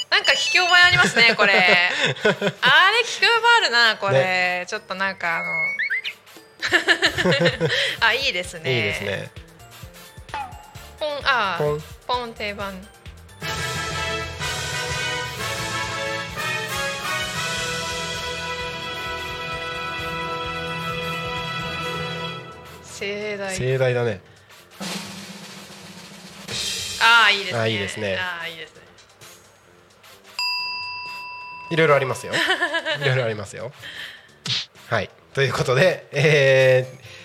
[0.09, 1.53] なんか聞き覚えありますね これ。
[1.53, 1.61] あれ
[3.03, 5.45] 聞き覚えあるなこれ、ちょっとなんかあの
[8.01, 8.75] あいいですね。
[8.75, 9.31] いいですね。
[10.99, 11.83] ポンあポン。
[12.07, 12.73] ポン定番
[23.01, 23.55] 盛大。
[23.55, 24.21] 盛大だね。
[27.03, 27.59] ああいいですね。
[27.59, 28.17] あいいですね。
[28.19, 28.81] ああいいですね。
[31.71, 32.33] いろいろありますよ。
[33.01, 33.71] いろいろありますよ。
[34.87, 35.09] はい。
[35.33, 37.20] ということで、えー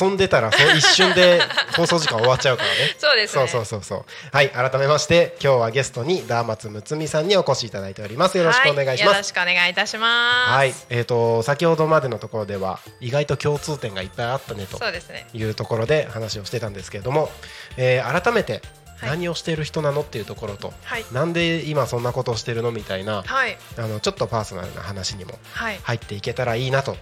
[0.00, 1.40] 遊んでたら一瞬で
[1.76, 2.74] 放送時間終わっちゃうからね。
[2.98, 3.48] そうですね。
[3.48, 4.04] そうそうそうそう。
[4.32, 8.38] はい改めまして今日はゲストにダーマツムツミさんにお越しいただいております。
[8.38, 10.52] よろしくお願いしはよろますしくお願いいたします。
[10.52, 14.78] はい、えー、と先ほどまでのところでは意外と共通点がいっぱいあったねと。
[14.78, 15.26] そうですね。
[15.32, 17.30] いうところで話をしてたんですけれども、
[17.76, 18.60] えー改めて
[19.00, 19.10] はい。
[19.10, 21.04] 何をしている人なのっていうところと、はい。
[21.12, 23.56] なんで今そんなことをしてるのみたいなはい。
[23.78, 25.80] あのちょっとパーソナルな話にもはい。
[25.82, 26.96] 入っていけたらいいなと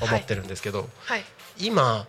[0.00, 1.24] 思ってるんですけど、はい
[1.58, 2.06] 今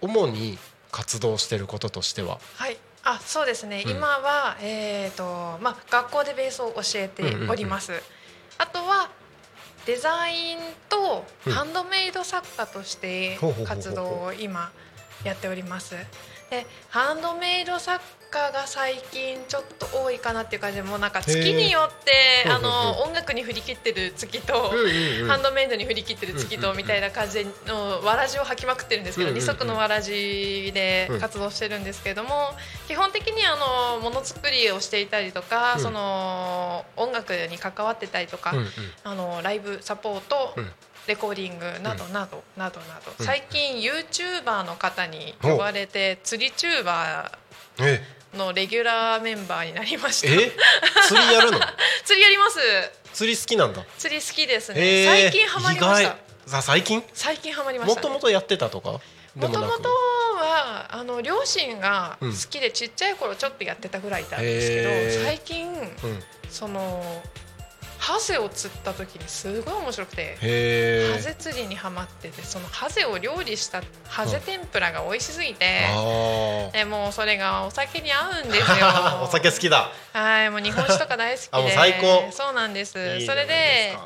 [0.00, 0.58] 主に
[0.90, 2.38] 活動してることとしては？
[2.56, 2.78] はい。
[3.02, 3.90] あそうですね、うん。
[3.90, 5.24] 今はえっ、と
[5.60, 7.92] まあ学校でベースを教えております、
[8.58, 9.10] あとは
[9.84, 10.58] デザイン
[10.88, 11.52] とうん。
[11.52, 14.72] ハンドメイド作家として活動を今
[15.24, 15.96] やっております。
[16.50, 18.02] でハンドメイド作
[18.34, 24.72] 家が最近ちょっと多いかなっていう感じでもうなんか月によってあの音楽に振り切ってる月と、
[25.28, 32.50] ハンドメイドに振り切ってる月とみたいな感じのわらじを履きまくってるんですけど、二足のわらじで活動してるんですけれども、
[32.88, 33.56] 基本的にあ
[33.94, 35.80] のものづくりをしていたりとか、うん。
[35.80, 38.54] その音楽に関わってたりとか、
[39.04, 40.72] あのライブサポート、うん。
[41.06, 43.26] レコーディングなどなどなどなど、うん。
[43.26, 47.30] 最近 YouTuber の方に呼ばれて釣りチューバ
[47.78, 50.28] えーのレギュラーメンバーになりました。
[50.28, 50.52] え？
[51.06, 51.60] 釣りやるの？
[52.04, 52.58] 釣りやります。
[53.12, 53.84] 釣り好きなんだ。
[53.98, 55.06] 釣り好きですね、え。
[55.06, 56.06] ー最近ハマりまし意
[56.50, 57.02] た最近？
[57.12, 59.00] 最近ハマりました、もともとやってたとか？
[59.36, 66.22] でもともとはあの両親が好きでちっちゃい頃ちょっとやってたぐらいなんですけど、最近うん。
[66.50, 67.22] その
[68.04, 78.76] ハゼを釣った時にすごい面白くてハゼ釣りにはまっててそのハゼを料理したハゼ天ぷらが美味しすぎて、あでもうそれがお酒に合うんですよ。
[78.82, 79.90] あ お酒好きだ。
[80.12, 81.72] はいもう日本酒とか大好きで。
[81.74, 82.28] 最高。
[82.30, 82.92] そうなんです。
[82.92, 82.98] そ
[83.34, 83.96] れで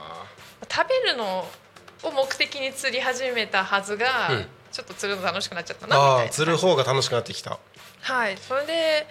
[0.73, 1.49] 食べるの
[2.05, 4.49] を目的に釣り始めたはずが、うん。
[4.71, 6.33] ちょっと釣るの楽しくなっちゃったなみたいな。
[6.33, 7.59] 釣る方が楽しくなってきた。
[8.03, 9.09] はいそれで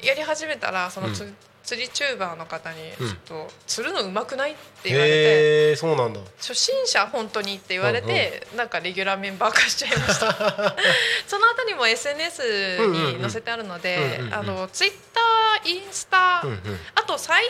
[0.00, 1.34] やり始めたらそのつ、う
[1.70, 3.08] 釣りチューバーの方にうん。
[3.08, 6.20] ちょっと釣るのうまくないって言われて、そうなんだ。
[6.38, 10.32] 初心者本当にって言われて、なんかレギュラーメンバー化しちゃいました。
[11.28, 17.44] そのあたりも SNS に載せてあるのであのツイッターインスタ、あと最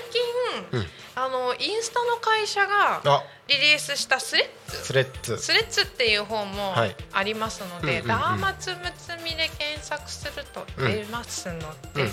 [0.70, 0.90] 近、うん。
[1.14, 3.24] あのインスタの会社があ。
[3.48, 4.76] リリースしたスレッズ。
[4.76, 5.36] スレッズ。
[5.38, 6.94] スレッズっていう本もはい。
[7.12, 11.58] ありますので、ダーマツムツミで検索すると出ますの
[11.94, 12.08] で、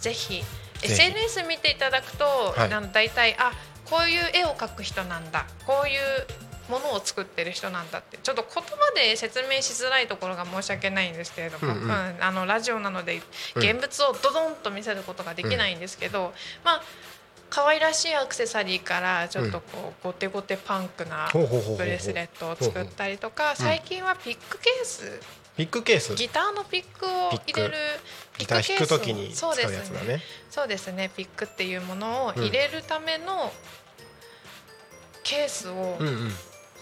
[0.00, 0.44] ぜひひ
[0.82, 2.72] SNS 見ていただくと、はい。
[2.72, 3.52] あの大体あ
[3.84, 5.46] こういう絵を描く人なんだ。
[5.66, 8.18] こういうものを作ってる人なんだって。
[8.18, 12.16] ちょっと言葉で説明しづらいところが申し訳ないんですけれども、うんうん。
[12.20, 13.20] あのラジオなので
[13.56, 13.62] うん。
[13.62, 16.32] 現物をドドンと見せることができないんですけど、
[16.64, 16.82] まあ
[17.50, 25.20] 可愛らしいアクセサリーからちょっとこうゴテゴテパンクなブレスレットを作ったりとか最近はピックケース
[25.56, 26.14] ピックケース。
[26.14, 27.74] ギターのピックを入れる
[28.38, 30.20] ギター弾くときに使うそうですやつだね。
[30.50, 31.10] そうですね。
[31.16, 33.52] ピックっていうものを入れるための
[35.22, 36.30] ケースをうんうん。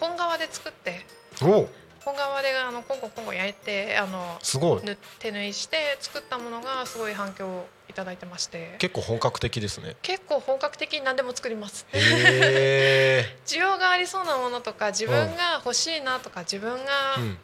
[0.00, 1.04] 本革で作って
[1.42, 1.68] おお
[2.04, 4.84] 本革であのコンコンコンコン焼いてあのすごい。
[4.84, 8.76] ぬ手縫いして作ったものがすごい反響をいただいてまして。
[8.78, 9.96] 結構本格的ですね。
[10.02, 11.84] 結構本格的に何でも作ります。
[11.92, 17.38] 需要がありそうなものとか自分が欲しいなとか自分がうん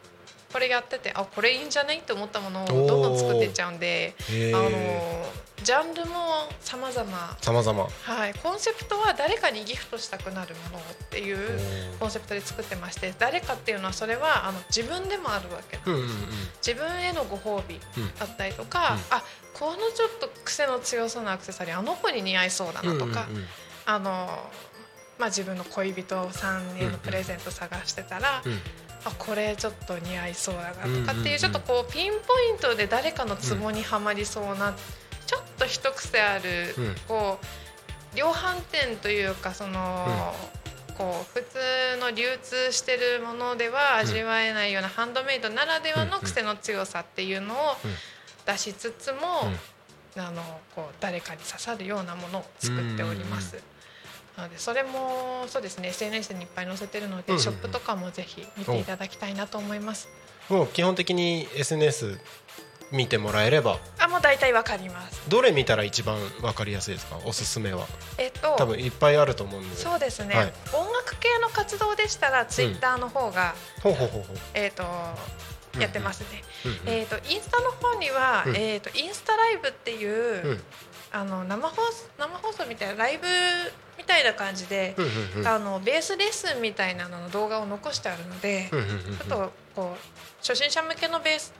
[0.55, 1.97] これやっててあこれいいんじゃない？
[1.97, 5.25] って思ったものをどんどん作っていっちゃうんでへあのえ
[5.61, 7.37] ジャンルも様々。
[7.41, 8.33] さまざまはい。
[8.35, 11.59] コンセプトは誰かにギフトしたくなるものっていう
[11.99, 16.09] コンセプトで作ってまして誰かっていうのはそれはあの自分でもあるわけうんうんうん。
[16.65, 18.15] 自分へのご褒美うん。
[18.15, 19.17] だったりとか、うん。
[19.17, 23.45] あこのちょっと癖の強そうなアクセサリーあの子に似合いそうだなとか、うんうんうん
[23.87, 24.29] あの
[25.17, 28.59] まあ、自分の恋人さんへのプレゼント探してたら、うん
[29.05, 34.75] あこれちょっと似合いそうだなとかってうんうんうんいうちょっとこうピンポイントで誰かのツボにはまりそうな、
[35.27, 36.95] ちょっと一癖ある、うん。
[37.07, 37.39] こ
[38.13, 40.33] う量販店というかその、
[40.97, 47.57] こう普通の流通してるものでは味わえないようなハンドメイドならではの癖の強さっていうのを
[48.45, 49.51] 出しつつも、
[50.17, 50.41] あの
[50.75, 53.61] こう誰かに刺さるようなものを作っております。
[54.37, 60.07] なのでそれもそうですね SNS にいっぱい載せてるので、うんうんうんショップとかもぜひ見ていただきたいなと思います。
[60.49, 62.19] もう基本的に SNS
[62.91, 63.79] 見てもらえれば。
[63.99, 65.29] あもう大体わかります。
[65.29, 67.19] どれ見たら一番わかりやすいですか？
[67.25, 67.85] おすすめは。
[68.17, 69.75] えっと多分いっぱいあると思うんで。
[69.75, 70.53] そうですね、はい。
[70.73, 74.37] 音楽系の活動でしたらツイッターの方が、ほうほうほうほう。
[74.53, 76.43] えっとうんやってますね。
[76.65, 76.99] うんうん。
[76.99, 78.55] えっとインスタの方には、うん。
[78.55, 80.63] えっとインスタライブっていう、うん。
[81.11, 83.25] あの生放送生放送みたいなライブ
[83.97, 84.95] みたいな感じで、
[85.45, 89.97] あのベースレッスンみたいなのの動画を残してあるので、ちょっとこう
[90.39, 91.53] 初心者向けのベース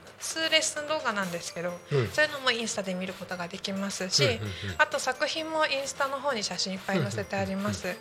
[0.50, 2.08] レッスン動画なんですけど、うん。
[2.08, 4.40] そういうのもインスタで見ることができますし、うんうんうん。
[4.78, 7.88] あと作品もインスタの方に写真いっぱい載せてあります。
[7.88, 7.94] っ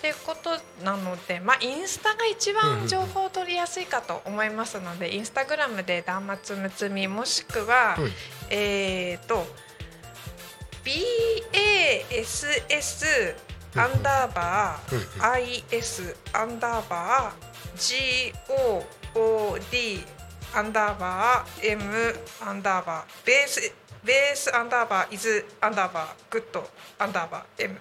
[0.00, 0.50] ていうこと
[0.84, 8.12] なので、まあ、インスタが一番情報を取りやすいかと思いますので、インスタグラムで断末むつみもしくは、うん。
[8.50, 9.46] えっ、と
[10.84, 13.34] BASS
[13.74, 15.04] アンダーバうんうん。
[15.04, 17.46] ー IS アンダーバー
[17.76, 20.15] GOOD
[20.56, 21.82] アンダーバー M
[22.40, 23.60] アンダーバーベース
[24.02, 26.66] ベースアンダーバーイズアンダーバーグッド
[26.98, 27.76] アンダーバー M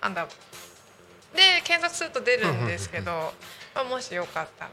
[0.00, 3.34] アンダーバーで検索すると出るんですけど、
[3.74, 4.70] まあ、もしよかったら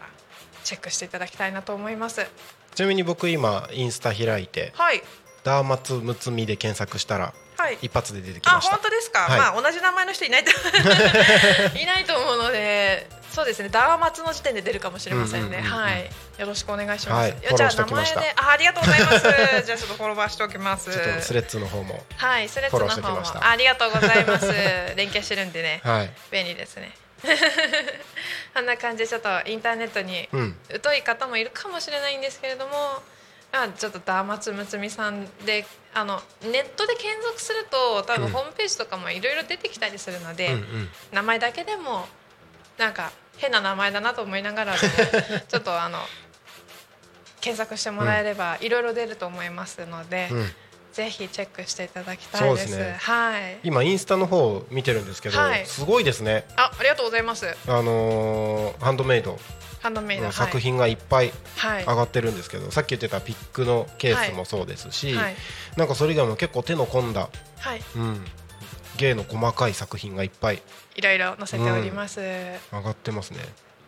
[0.64, 2.26] チェックしていただきたいなと思います。
[2.74, 5.02] ちなみに僕今インスタ開いてはい。
[5.44, 7.78] ダーマツムツミで検索したらはい。
[7.82, 8.72] 一発で出てきあました。
[8.72, 9.40] 本当ですか、はい。
[9.40, 10.52] まあ同じ名前の人いないと。
[11.78, 13.70] いないと思うのでそうですね。
[13.70, 16.12] ダーマツの時点で出るかもしれませんね、うんうんうんうんはい。
[16.38, 17.38] よろしくお願いします、はい。
[17.56, 19.22] じゃあ名前であありがとうございます。
[19.66, 20.92] じゃあちょっとフォローバーしておきます。
[20.92, 23.24] ちょっとスレッズの方もはいスレッズの方も。
[23.46, 24.48] ありがとうございます。
[24.96, 25.82] 連携してるんでね。
[25.84, 26.12] はい。
[26.32, 26.92] 便利ですね。
[28.56, 30.58] あんな感じでちょっとインターネットにうん。
[30.84, 33.02] 疎い方もいるかもしれないんですけれども
[33.54, 38.22] あちょっとダーマツムツミさんであのネットで検索すると多うん。
[38.22, 40.90] 分ホームページとかもいろいろ出てきたりするので、うんうん。
[41.12, 42.06] 名前だけでも
[42.78, 46.00] なんか変な名前だなと思いながら ちょっとあの
[47.42, 50.54] 検索してもらえればいろいろ出ると思いますので、うん。
[50.94, 52.68] ぜひチェックしていただきたいです。
[52.68, 52.98] ですね。
[53.02, 53.60] はい。
[53.64, 55.66] 今インスタの方を見てるんですけど、はい。
[55.66, 56.46] すごいですね。
[56.58, 57.48] あ、ありがとうございます。
[57.68, 59.40] あのーハンドメイド
[59.82, 61.84] ハンドメイド、の作品がいっぱいはい。
[61.84, 65.36] 上がってるんですけど、さっき言ってたピックのケースもそうですし、はい。
[65.78, 67.30] なんかそれ以外も結構手の込んだ、
[67.60, 67.82] はい。
[67.96, 68.26] うん、
[68.98, 70.62] 芸の細かい作品がいっぱい
[70.96, 72.20] いろいろ載せております。
[72.20, 73.40] 上がってますね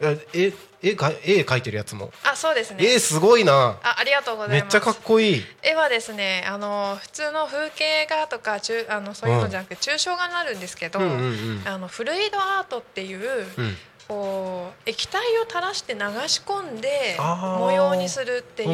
[0.01, 2.11] え絵絵か絵描いてるやつも？
[2.25, 2.83] あ、そうですね。
[2.83, 4.61] えすごいなあ、ありがとうございます。
[4.63, 13.77] めっちゃかっこいい絵はですね、あの普通の風景画とか中あのそういうのじゃなくて抽象画になるんですけど、うんうんうんあのフルイドアートっていう、うん
[14.07, 18.67] こう液体を垂らして流し込んで模様にするってい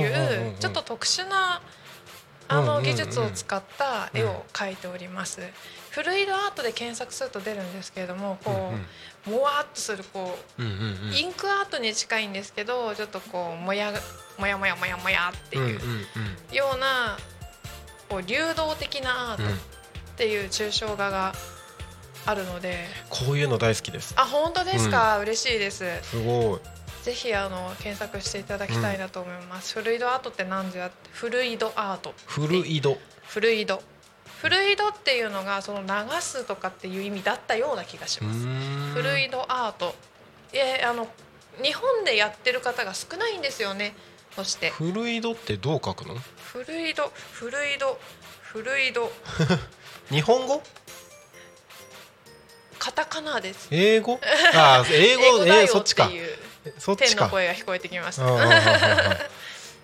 [0.53, 1.61] う,、ちょっと特殊な
[2.47, 5.41] あの技術を使った絵を描いております。
[5.91, 8.73] フルイドアートで検索すると出るんですけれどもこ
[9.25, 13.91] う、もわっとするこうインクアートに近いんですけどちょっとこうもや
[14.38, 15.80] もやもやもやもやっていう
[16.53, 17.17] ような
[18.07, 21.34] こう流動的なアートうんっていう抽象画が
[22.26, 24.13] あるので、こういうの大好きです。
[24.17, 25.86] あ本当ですか、嬉しいです。
[26.03, 26.59] すごい。
[27.03, 33.82] ぜひあの検索していただきたいなと思います、フルイドアートって何じゃフルイドアートフルイドフルイド
[34.41, 35.88] フルイドっていうのがその流
[36.22, 38.39] すとかっていう意味だったような気がします。
[38.93, 39.95] フルイドアート。
[40.53, 41.07] えあの
[41.61, 43.95] 日本でやってる方が少ないんですよね。
[44.36, 44.70] そして。
[44.70, 46.15] フルイドってどう書くの？
[46.15, 47.99] フルイドフルイド
[48.41, 49.11] フルイド
[50.09, 50.61] 日本語？
[52.80, 53.67] カタカナです。
[53.71, 54.19] 英語？
[54.53, 56.09] あー 英語だよえーそっちか。
[56.80, 57.25] そっちか。
[57.25, 58.23] 天の声が聞こえてきました。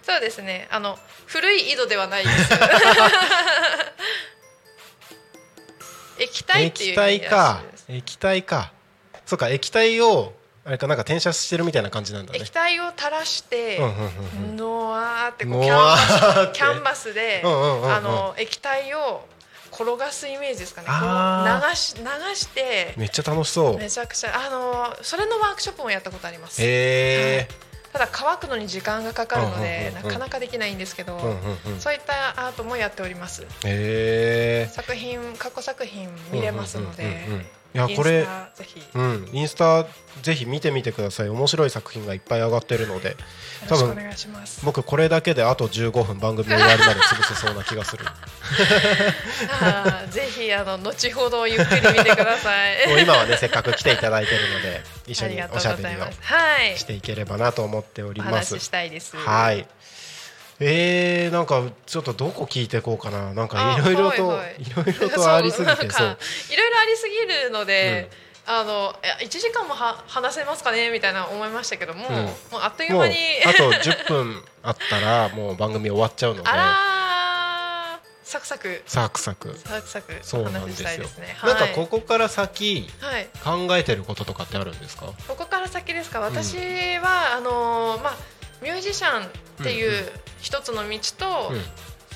[0.05, 0.67] そうですね。
[0.71, 2.49] あの古い井戸ではないです。
[6.19, 7.63] 液体っていう液体か。
[7.89, 8.71] 液体か。
[9.25, 10.33] そうか液体を
[10.63, 12.39] あれかなんか転写してるみたいな感じなんだね。
[12.39, 14.55] 液体を垂らして、うんうんうんうん。
[14.57, 17.93] のわーってこうのキャンバスキャンバスで、うんうんうんうん。
[17.95, 19.25] あの液体を
[19.75, 20.87] 転がすイメージですかね。
[20.87, 22.03] 流し流
[22.35, 23.77] してめっちゃ楽しそう。
[23.77, 26.61] めちゃくちゃあのそれのワークショップもやったことあります。
[26.61, 27.47] へえ
[27.91, 31.17] ただ乾くのに時間がかかるので、なかなかできないんですけど、
[31.79, 33.45] そういったアートもやっております。
[34.73, 37.25] 作品過去作品見れますので、
[37.75, 38.25] いやこれ
[38.93, 39.85] うんインスタ
[40.21, 41.29] ぜひ見てみてください。
[41.29, 43.17] 面白い作品がいっぱい上がってるので。
[43.67, 43.97] 多分
[44.63, 48.05] 僕これだけであと15分番組終わりまで潰せそうな気がする。
[50.09, 52.87] ぜひあの後ほどゆっくり見てください。
[52.87, 58.53] もう今はねせっかく来ていただいてるので一緒におしゃべりをしていければなと思っておりおます。
[58.53, 59.17] 話ししたいです。
[59.17, 59.67] はい。
[60.59, 63.33] えー、なんかちょっとどこ聞いていこうかな。
[63.33, 66.17] なんかあいろいろとはいろいろとありすぎてそう。
[66.51, 68.09] いろいろありすぎるので、
[68.47, 70.91] あのいや1時間もは話せますかね？
[70.91, 72.15] みたいな思いましたけども、うん。
[72.15, 72.31] もう
[72.61, 73.15] あっという間に。
[73.45, 76.49] あと10分あったらもう番組終わっちゃうので。
[76.49, 76.75] あらー。
[78.23, 78.81] サクサク。
[78.87, 79.55] サクサク。
[79.57, 81.07] サクサクそうなん話ですよ。
[81.07, 81.27] したい。
[81.47, 81.75] なんかはい。
[81.75, 83.27] ここから先はい。
[83.43, 85.07] 考えてることとかってあるんですか？
[85.27, 86.21] ここから先ですか？
[86.21, 86.55] 私
[86.97, 88.17] は、あのまあ
[88.65, 89.27] ミュージシャンっ
[89.63, 90.09] ていううん
[90.41, 91.61] 一つの道と、うん。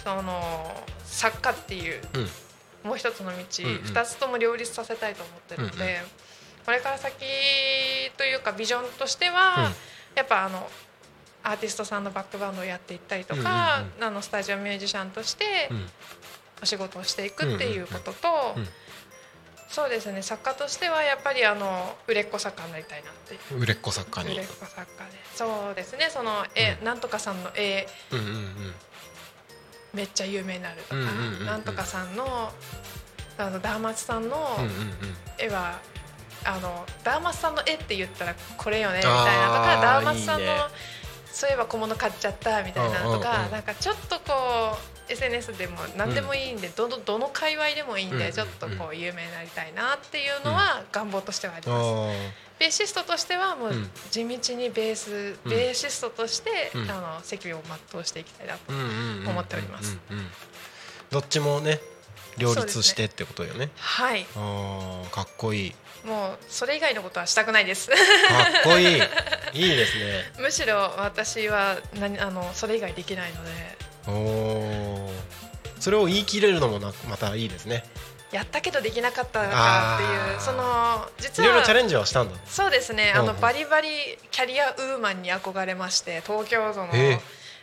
[0.03, 2.01] その作家っていう
[2.83, 2.89] うん。
[2.89, 3.81] もう一つの道、うんうん。
[3.83, 6.07] 二つとも両立させたいと思ってるので、うんう
[6.65, 7.15] これから先
[8.17, 9.73] というかビジョンとしては、うん。
[10.15, 10.67] やっぱあの
[11.43, 15.89] アーティストさんのバックバンドをやっていったりとか、うんあのスタジオミュージシャンとしてうん。
[16.61, 18.69] お仕事をしていくっていうことと、うんうん
[19.70, 23.59] そうですね作家としてはやっぱりあの売れっ子作家になりたいなっていう。
[23.61, 24.47] 売れっ子作家に売れっ。
[24.47, 24.91] 子作家で
[25.36, 28.74] そうですねその絵、うんなんとかさんの絵うんうんうん。
[29.93, 32.51] めっちゃ有名になるとか、うんうんうんうんなんとかさんの
[33.38, 34.95] あのダーマツさんのうんうんうん。
[35.38, 35.80] 絵は、
[36.43, 40.61] あのダーマツさんの絵って言ったらこれよねみたいなとかダーマツさんのいいね
[41.32, 51.88] そういえば小物買っちゃったみたいなのとか、うんうんうんなんかちょっとこう SNS でも何でもいいんで、どのどの界隈でもいいんで、うんうんうんちょっとこう有名になりたいなっていうのは願望としてはあります。
[51.88, 52.14] あ
[52.60, 58.72] ベーシストとしてはもううん地道にベース、うんベーシストとして、うんあの責務を全うしていきたいなと
[59.30, 59.97] 思っております。
[60.12, 60.28] うんうん
[61.10, 61.80] どっちもね
[62.38, 63.70] 両立してってことよね。
[63.78, 65.76] はいああかっこいい。
[66.05, 67.97] もうそれ以外のことはしたくないですかっ
[68.64, 69.01] こいい。
[69.53, 70.32] いいですね。
[70.38, 73.88] むしろ私は何あのそれ以外できないので。
[75.80, 77.84] それを言い切れるのもなまたいいですね。
[78.32, 80.03] やったけどできなかったかって
[80.34, 82.39] いうそのい実はろいろチャレンジはしたんだ。
[82.45, 83.89] そうですねあうんうんのバリバリ
[84.30, 87.20] キャリアウーマンに憧れまして東京都のええ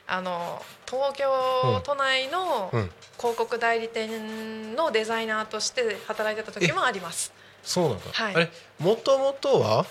[0.08, 2.90] あの東京都内のうん。
[3.18, 7.32] 広告代理店のデザイナーとして働いてた時もあります。
[7.62, 8.04] そうなんだ。
[8.12, 9.86] はいあれもともとは？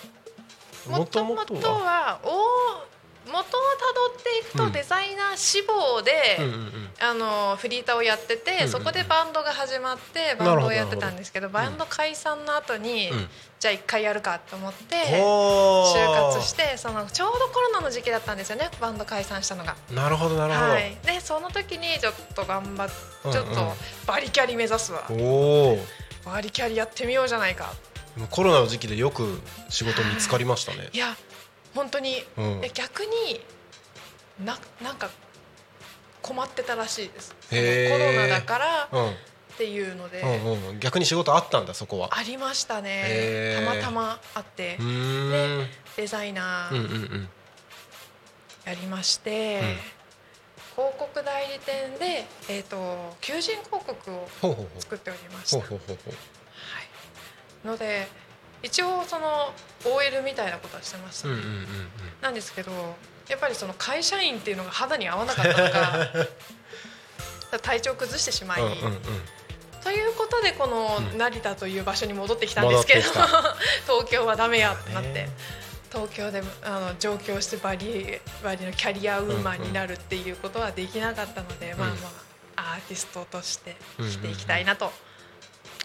[0.87, 2.19] もともとは
[3.25, 3.57] 元をたど
[4.17, 4.71] っていくうん。
[4.71, 6.11] とデザイナー志望で、
[7.01, 13.27] あのフリーターをやってて、そこでバンドが始まってバンドをやってたんですけどバンド解散の後に、うん。
[13.57, 19.75] じゃあ一回やるかと思って就活してそのちょうどコロナの時期だったんですよねバンド解散したのが。
[19.91, 22.89] なるほどなるほど、はい、でその時にちょっと頑張っ
[23.31, 23.73] ちょっと
[24.05, 25.03] バリキャリ目指すわ。
[25.09, 25.13] お
[25.73, 25.77] お
[26.25, 27.73] バリキャリやってみようじゃないか。
[28.29, 30.89] コロナの時期でよく仕事見つかりましたね。
[30.93, 31.15] いや
[31.75, 32.61] 本当に、うん。
[32.61, 33.39] で逆に
[34.43, 35.09] ななんか
[36.21, 37.35] 困ってたらしいです。
[37.49, 39.09] コロナだからうん。
[39.09, 42.09] っていうので、うんうん逆に仕事あったんだそこは。
[42.17, 43.55] ありましたね。
[43.57, 44.77] たまたまあって。
[44.79, 45.67] うーん。
[45.95, 47.29] デザイナうんうんーうん。
[48.65, 49.77] やりまして、うん。
[50.75, 54.27] 広告代理店で、えー、と求人広告を
[54.79, 56.13] 作っておりました、ほうほうほうほう。
[56.13, 56.15] は
[57.63, 58.07] い、ので
[58.65, 59.53] 一応その
[59.85, 61.65] OL みたいなことはしてました、うんうんうんうん。
[62.21, 62.71] なんですけど
[63.29, 66.07] やっぱりその会社員っていうのが肌に合わなかったのか
[67.61, 69.01] 体調崩してしまい、うんうんうん。
[69.83, 71.17] ということでこのうん。
[71.17, 73.11] 成田という場所に戻ってきたんですけれど
[73.85, 75.29] 東京はダメやってなって、ね。
[75.91, 81.77] 東京であの上京してバリバリのキャリアウーマンになるっていうことはできなかったので、ん。
[81.77, 82.25] まあまあ
[82.57, 84.91] アーティストとして生きていきたいなと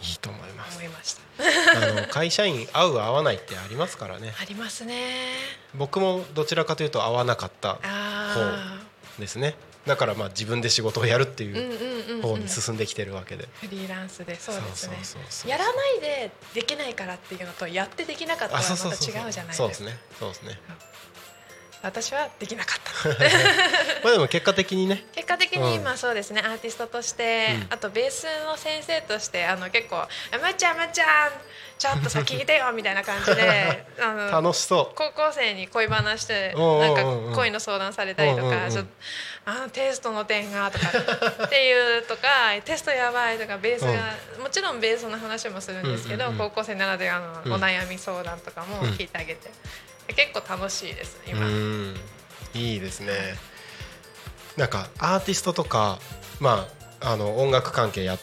[0.00, 0.78] います。
[0.78, 1.22] 思いました、
[1.88, 4.34] あの会社員合う合わないってありますからね。
[4.40, 5.34] ありますね。
[5.74, 8.78] 僕もどちらかというと合わなかったあ
[9.18, 9.54] ですね。
[9.86, 14.38] だからまあ自分で仕事をやるっていう方に進んできてるわけで、フリーランスで。
[14.38, 15.50] そうですね。
[15.50, 19.54] やらないでできないからっていうのとやってできなかったらあまた違うじゃないですか。
[19.54, 19.98] そうですね。
[20.18, 20.60] そうですね
[21.82, 23.08] 私はできなかった。
[24.04, 25.04] まあでも結果的にね。
[25.14, 25.72] 結果的にうん。
[25.74, 27.66] 今そうですね、アーティストとして、うん。
[27.70, 30.08] あとベースの先生としてあの結構「あ
[30.42, 31.30] まっちゃんまっちゃん
[31.78, 37.30] ちょっとさ聞いてよ」みたいな感じで あの楽しそ高校生に恋話してうんうんなうんうん。
[37.30, 38.64] んか恋の相談されたりとうんうんうん。
[38.66, 38.90] かちょっと
[39.46, 40.86] あのテストの点がとか
[41.46, 49.48] っていうとかテストやばいとかベースがもちろんベースの話もするんですけどうんうんうん高校生ならではのうんお悩み相談とかも聞いてあげて
[50.12, 51.46] 結構楽しいです今。
[51.46, 51.94] ん
[52.54, 53.12] いいですね。
[54.56, 55.98] なんかアーティストとか
[56.40, 56.66] ま
[57.00, 58.18] ああの音楽関係や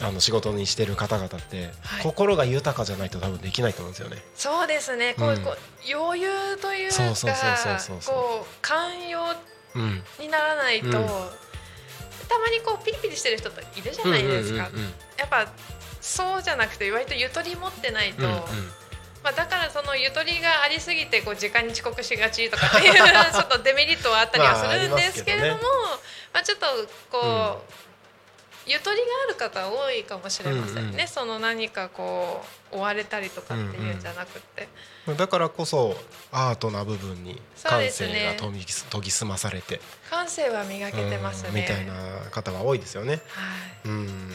[0.00, 2.02] あの仕事にしてる方々って、はい。
[2.02, 4.16] 心が豊かじゃないと多分できないと思うんですよね。
[4.34, 5.14] そうですね。
[5.16, 5.40] こう,、うん。
[5.42, 7.34] こう余裕というかそうそう
[7.78, 9.20] そうそうこう寛容
[9.74, 10.92] うんにならないと、うん。
[10.94, 14.70] たまにこうピリピリしてる人といるじゃないですか、
[15.18, 15.46] やっぱ
[16.00, 18.40] そうじゃなくて割とゆとり持ってないと、うんうん
[19.22, 26.00] まあ、だからそのゆとりがありすぎてこう時間に遅刻しがちとかっていうちょっとデメリットはあったりはするんですけれども、 まあ
[26.34, 26.66] まあ、ちょっと
[27.10, 27.72] こう、
[28.66, 31.08] ゆとりがある方多いかもしれませんね、うんうん。
[31.08, 34.68] その何かこう追われたりとかっていうんじゃなくて、
[35.16, 35.96] だからこそ
[36.30, 41.92] アートな部分に感性が研ぎ研ぎ澄まされて、感性は磨けてますね、うんみたいな
[42.30, 43.20] 方が多いですよね。
[43.28, 43.42] は
[43.84, 43.88] い。
[43.88, 44.30] うん。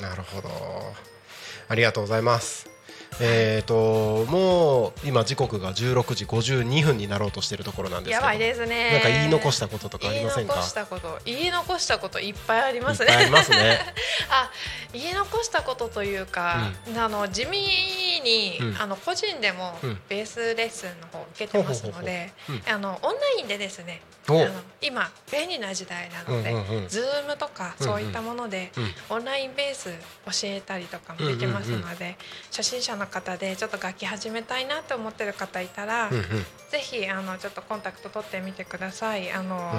[0.00, 0.94] なるほど。
[1.68, 2.73] ありがとうございます。
[3.20, 8.92] えっ、ともう今時刻が16時52分になろうとしているところなんですけどやばいですね。
[8.92, 10.54] なんか言い残したこととかありませんか？
[10.54, 11.18] 言い残したこと。
[11.24, 13.80] 言い残したこといっぱいありますいっぱいありねますね。
[14.30, 14.50] あ
[14.92, 17.58] 言い残したことというか、あの地味
[18.24, 18.76] に、うん。
[18.80, 20.00] あの個人でもうん。
[20.08, 22.32] ベースレッスンの方を受けてますので
[22.70, 24.50] あのオンラインでですねあおの
[24.80, 26.88] 今便利な時代なので、うんうんうん。
[26.88, 29.16] ズームとかそういったもので、うん。
[29.16, 32.16] オンラインベース教えたりとかもできますので、
[32.50, 36.22] 初心者の方でちょっと楽器始めたいなと思ってる方いたら、うんうん。
[36.70, 39.30] ぜひあのちょっとコンタクト取ってみてください。
[39.32, 39.72] あの、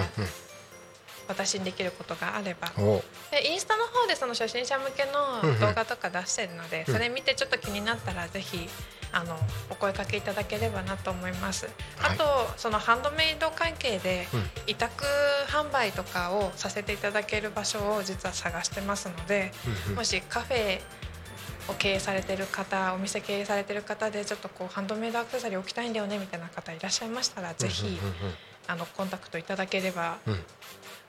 [1.27, 2.71] 私にできることがあれば。
[3.31, 5.09] でインスタの方でその初心者向けうん
[5.49, 5.59] うん。
[5.59, 6.93] の動画とか出してるので、うん。
[6.93, 8.69] それ見てちょっと気になったらぜひ
[9.11, 9.37] あの
[9.69, 11.67] お声かけいただければなと思います、
[11.97, 12.15] はい。
[12.15, 14.49] あとそのハンドメイド関係でうん。
[14.67, 15.03] 委託
[15.47, 19.51] 販売とかをさせていただける場所を実は探してますので、
[19.87, 19.95] うんうん。
[19.95, 20.79] もしカフェ
[21.67, 28.13] を経営されてる方お店経営されてる方でちょっとこうハンドメイドアクセサリー置きたいんだよねみたいな方いらっしゃいましたらぜひ、うんうん
[28.67, 30.33] あのコンタクトいただければうん。
[30.33, 30.39] うん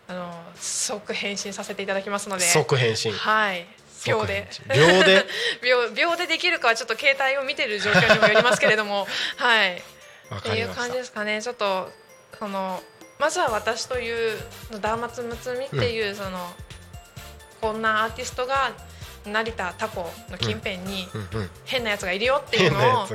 [0.09, 2.45] あの即返信させていただきますので。
[2.45, 3.13] 即返信。
[3.13, 3.67] はい。
[4.07, 4.49] 秒で。
[4.69, 5.27] 秒で？
[5.63, 9.07] 秒秒でできるかはちょっと携帯を見てる状況にもよりますけれども。
[9.37, 9.83] はい。
[10.31, 11.43] わっていう感じですかね。
[11.43, 11.91] ちょっと
[12.39, 12.83] その
[13.19, 14.39] まずは私という
[14.81, 16.55] ダーマツムツミっていう、その
[17.61, 18.73] こんなアーティストが
[19.27, 21.07] 成田タコの近辺に
[21.65, 23.07] 変なやつがいるよっていうのを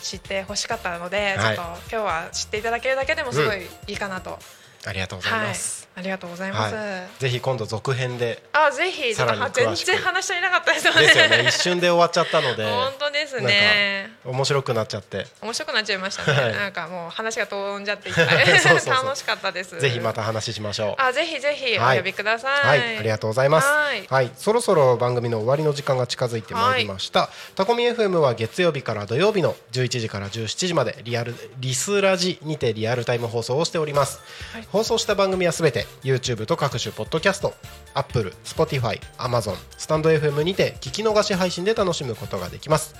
[0.00, 1.56] 知ってほしかったので、はい。
[1.56, 4.38] ちょっと今日は知っていただけるだけでもすごいいいかなと
[4.84, 6.74] ありがとうございはいます、、ありがとうございます。
[6.74, 11.00] はい、ぜひ今度続編であ、ぜひ、さらに全然話し足りなかったですよね。
[11.02, 14.10] ですよね 一瞬で終わっちゃったので本当ですね。
[14.24, 16.40] 面白くなっちゃって面白くなっちゃいましたね。
[16.40, 18.26] はいなんかもう話が飛んじゃっていっぱい
[18.64, 19.78] 楽しかったです。
[19.78, 22.66] ぜひまた話しましょうあ、ぜひぜひおはい呼びください。
[22.66, 23.68] はい、ありがとうございます。
[23.68, 27.30] はいはい、そろそろ番組の終わりの時間が近づいてまいりました。
[27.54, 34.20] タコミ FM は月曜日から土曜日の11時から17時までリアルリスラジにてリアルタイム放送をしております。
[34.52, 37.52] はい放送した番組はすべて YouTube と各種ポッドキャスト、
[37.92, 42.94] Apple、Spotify、Amazon、スタンド FM にて聞き逃し配信で楽しむことができます。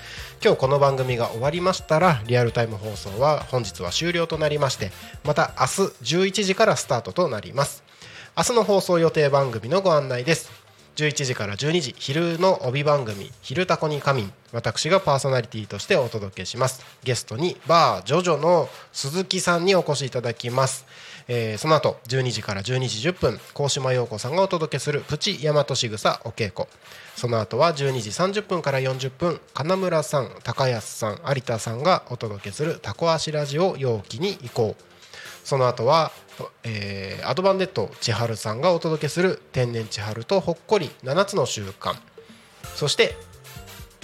[0.45, 4.91] 今日この番組が終わりましたらリアルタイム放送は本日は終了となりまして、
[5.25, 5.73] また明日
[6.20, 7.83] 11時からスタートとなります。
[8.37, 10.51] 明日の放送予定番組のご案内です
[10.97, 20.87] 11時から12時昼の帯番組「昼タコに仮眠」私がパーソナリティとしてお届けしますゲストにバージョジョの鈴木さんにお越しいただきます、
[21.29, 26.66] えーその後12時から12時10分高島陽子さんがお届けするプチ大和しぐさお稽古。
[27.16, 34.85] その後は12時30分から40分金村さん高安さん有田さんがお届けするタコ足ラジオ陽気に行こう。
[35.45, 36.12] その後は、
[36.64, 41.95] えーアドバンデット千春さんがお届けする天然千春とほっこり7つの習慣。
[42.75, 43.16] そして、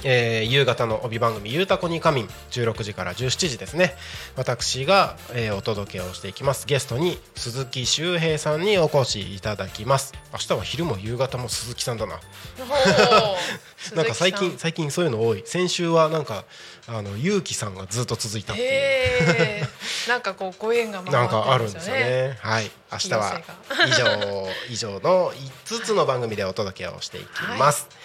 [0.04, 3.96] えー夕方の帯番組「ゆうたこに仮眠」16時から17時ですね。
[4.36, 6.66] 私が、えーお届けをしていきます。
[6.66, 10.14] ゲストに鈴木周平さんにお越しいただきます。
[10.32, 12.20] 明日は昼も夕方も鈴木さんだな。
[13.94, 15.42] なんか最近最近そういうの多い。
[15.46, 16.44] 先週はなんか
[16.86, 19.68] あのゆうきさんがずっと続いたっていう。
[20.08, 22.38] なんかこうご縁が回なんかあるんですよね。
[22.40, 23.40] はい、明日は
[23.86, 25.32] 以上以上の
[25.68, 27.88] 5つの番組でお届けをしていきます。
[27.92, 27.98] はい、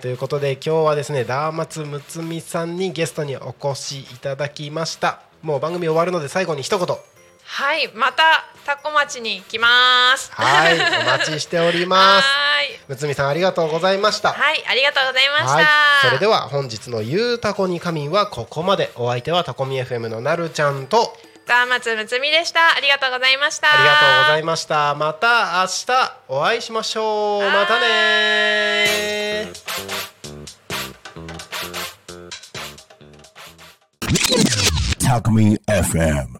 [0.00, 5.22] ということで今日はですねダーマツムツミさんにゲストにお越しいただきました。
[5.42, 6.86] もう番組終わるので最後に一言。
[7.48, 10.30] はい、またタコ町に来ます。
[10.32, 12.24] はい、お待ちしております。
[12.24, 14.32] はいむつみさんありがとうございました。
[14.32, 15.52] はい、ありがとうございました。
[15.54, 15.64] はい、
[16.06, 18.92] それでは本日のゆうたこに仮眠はここまで。
[18.94, 21.16] お相手はタコミ FM のなるちゃんと
[21.46, 22.76] ダーマツムツミでした。
[22.76, 23.68] ありがとうございました。
[23.68, 24.94] ありがとうございました。
[24.96, 27.50] また明日お会いしましょう。
[27.50, 29.52] またね
[34.98, 36.26] Talk Me FM.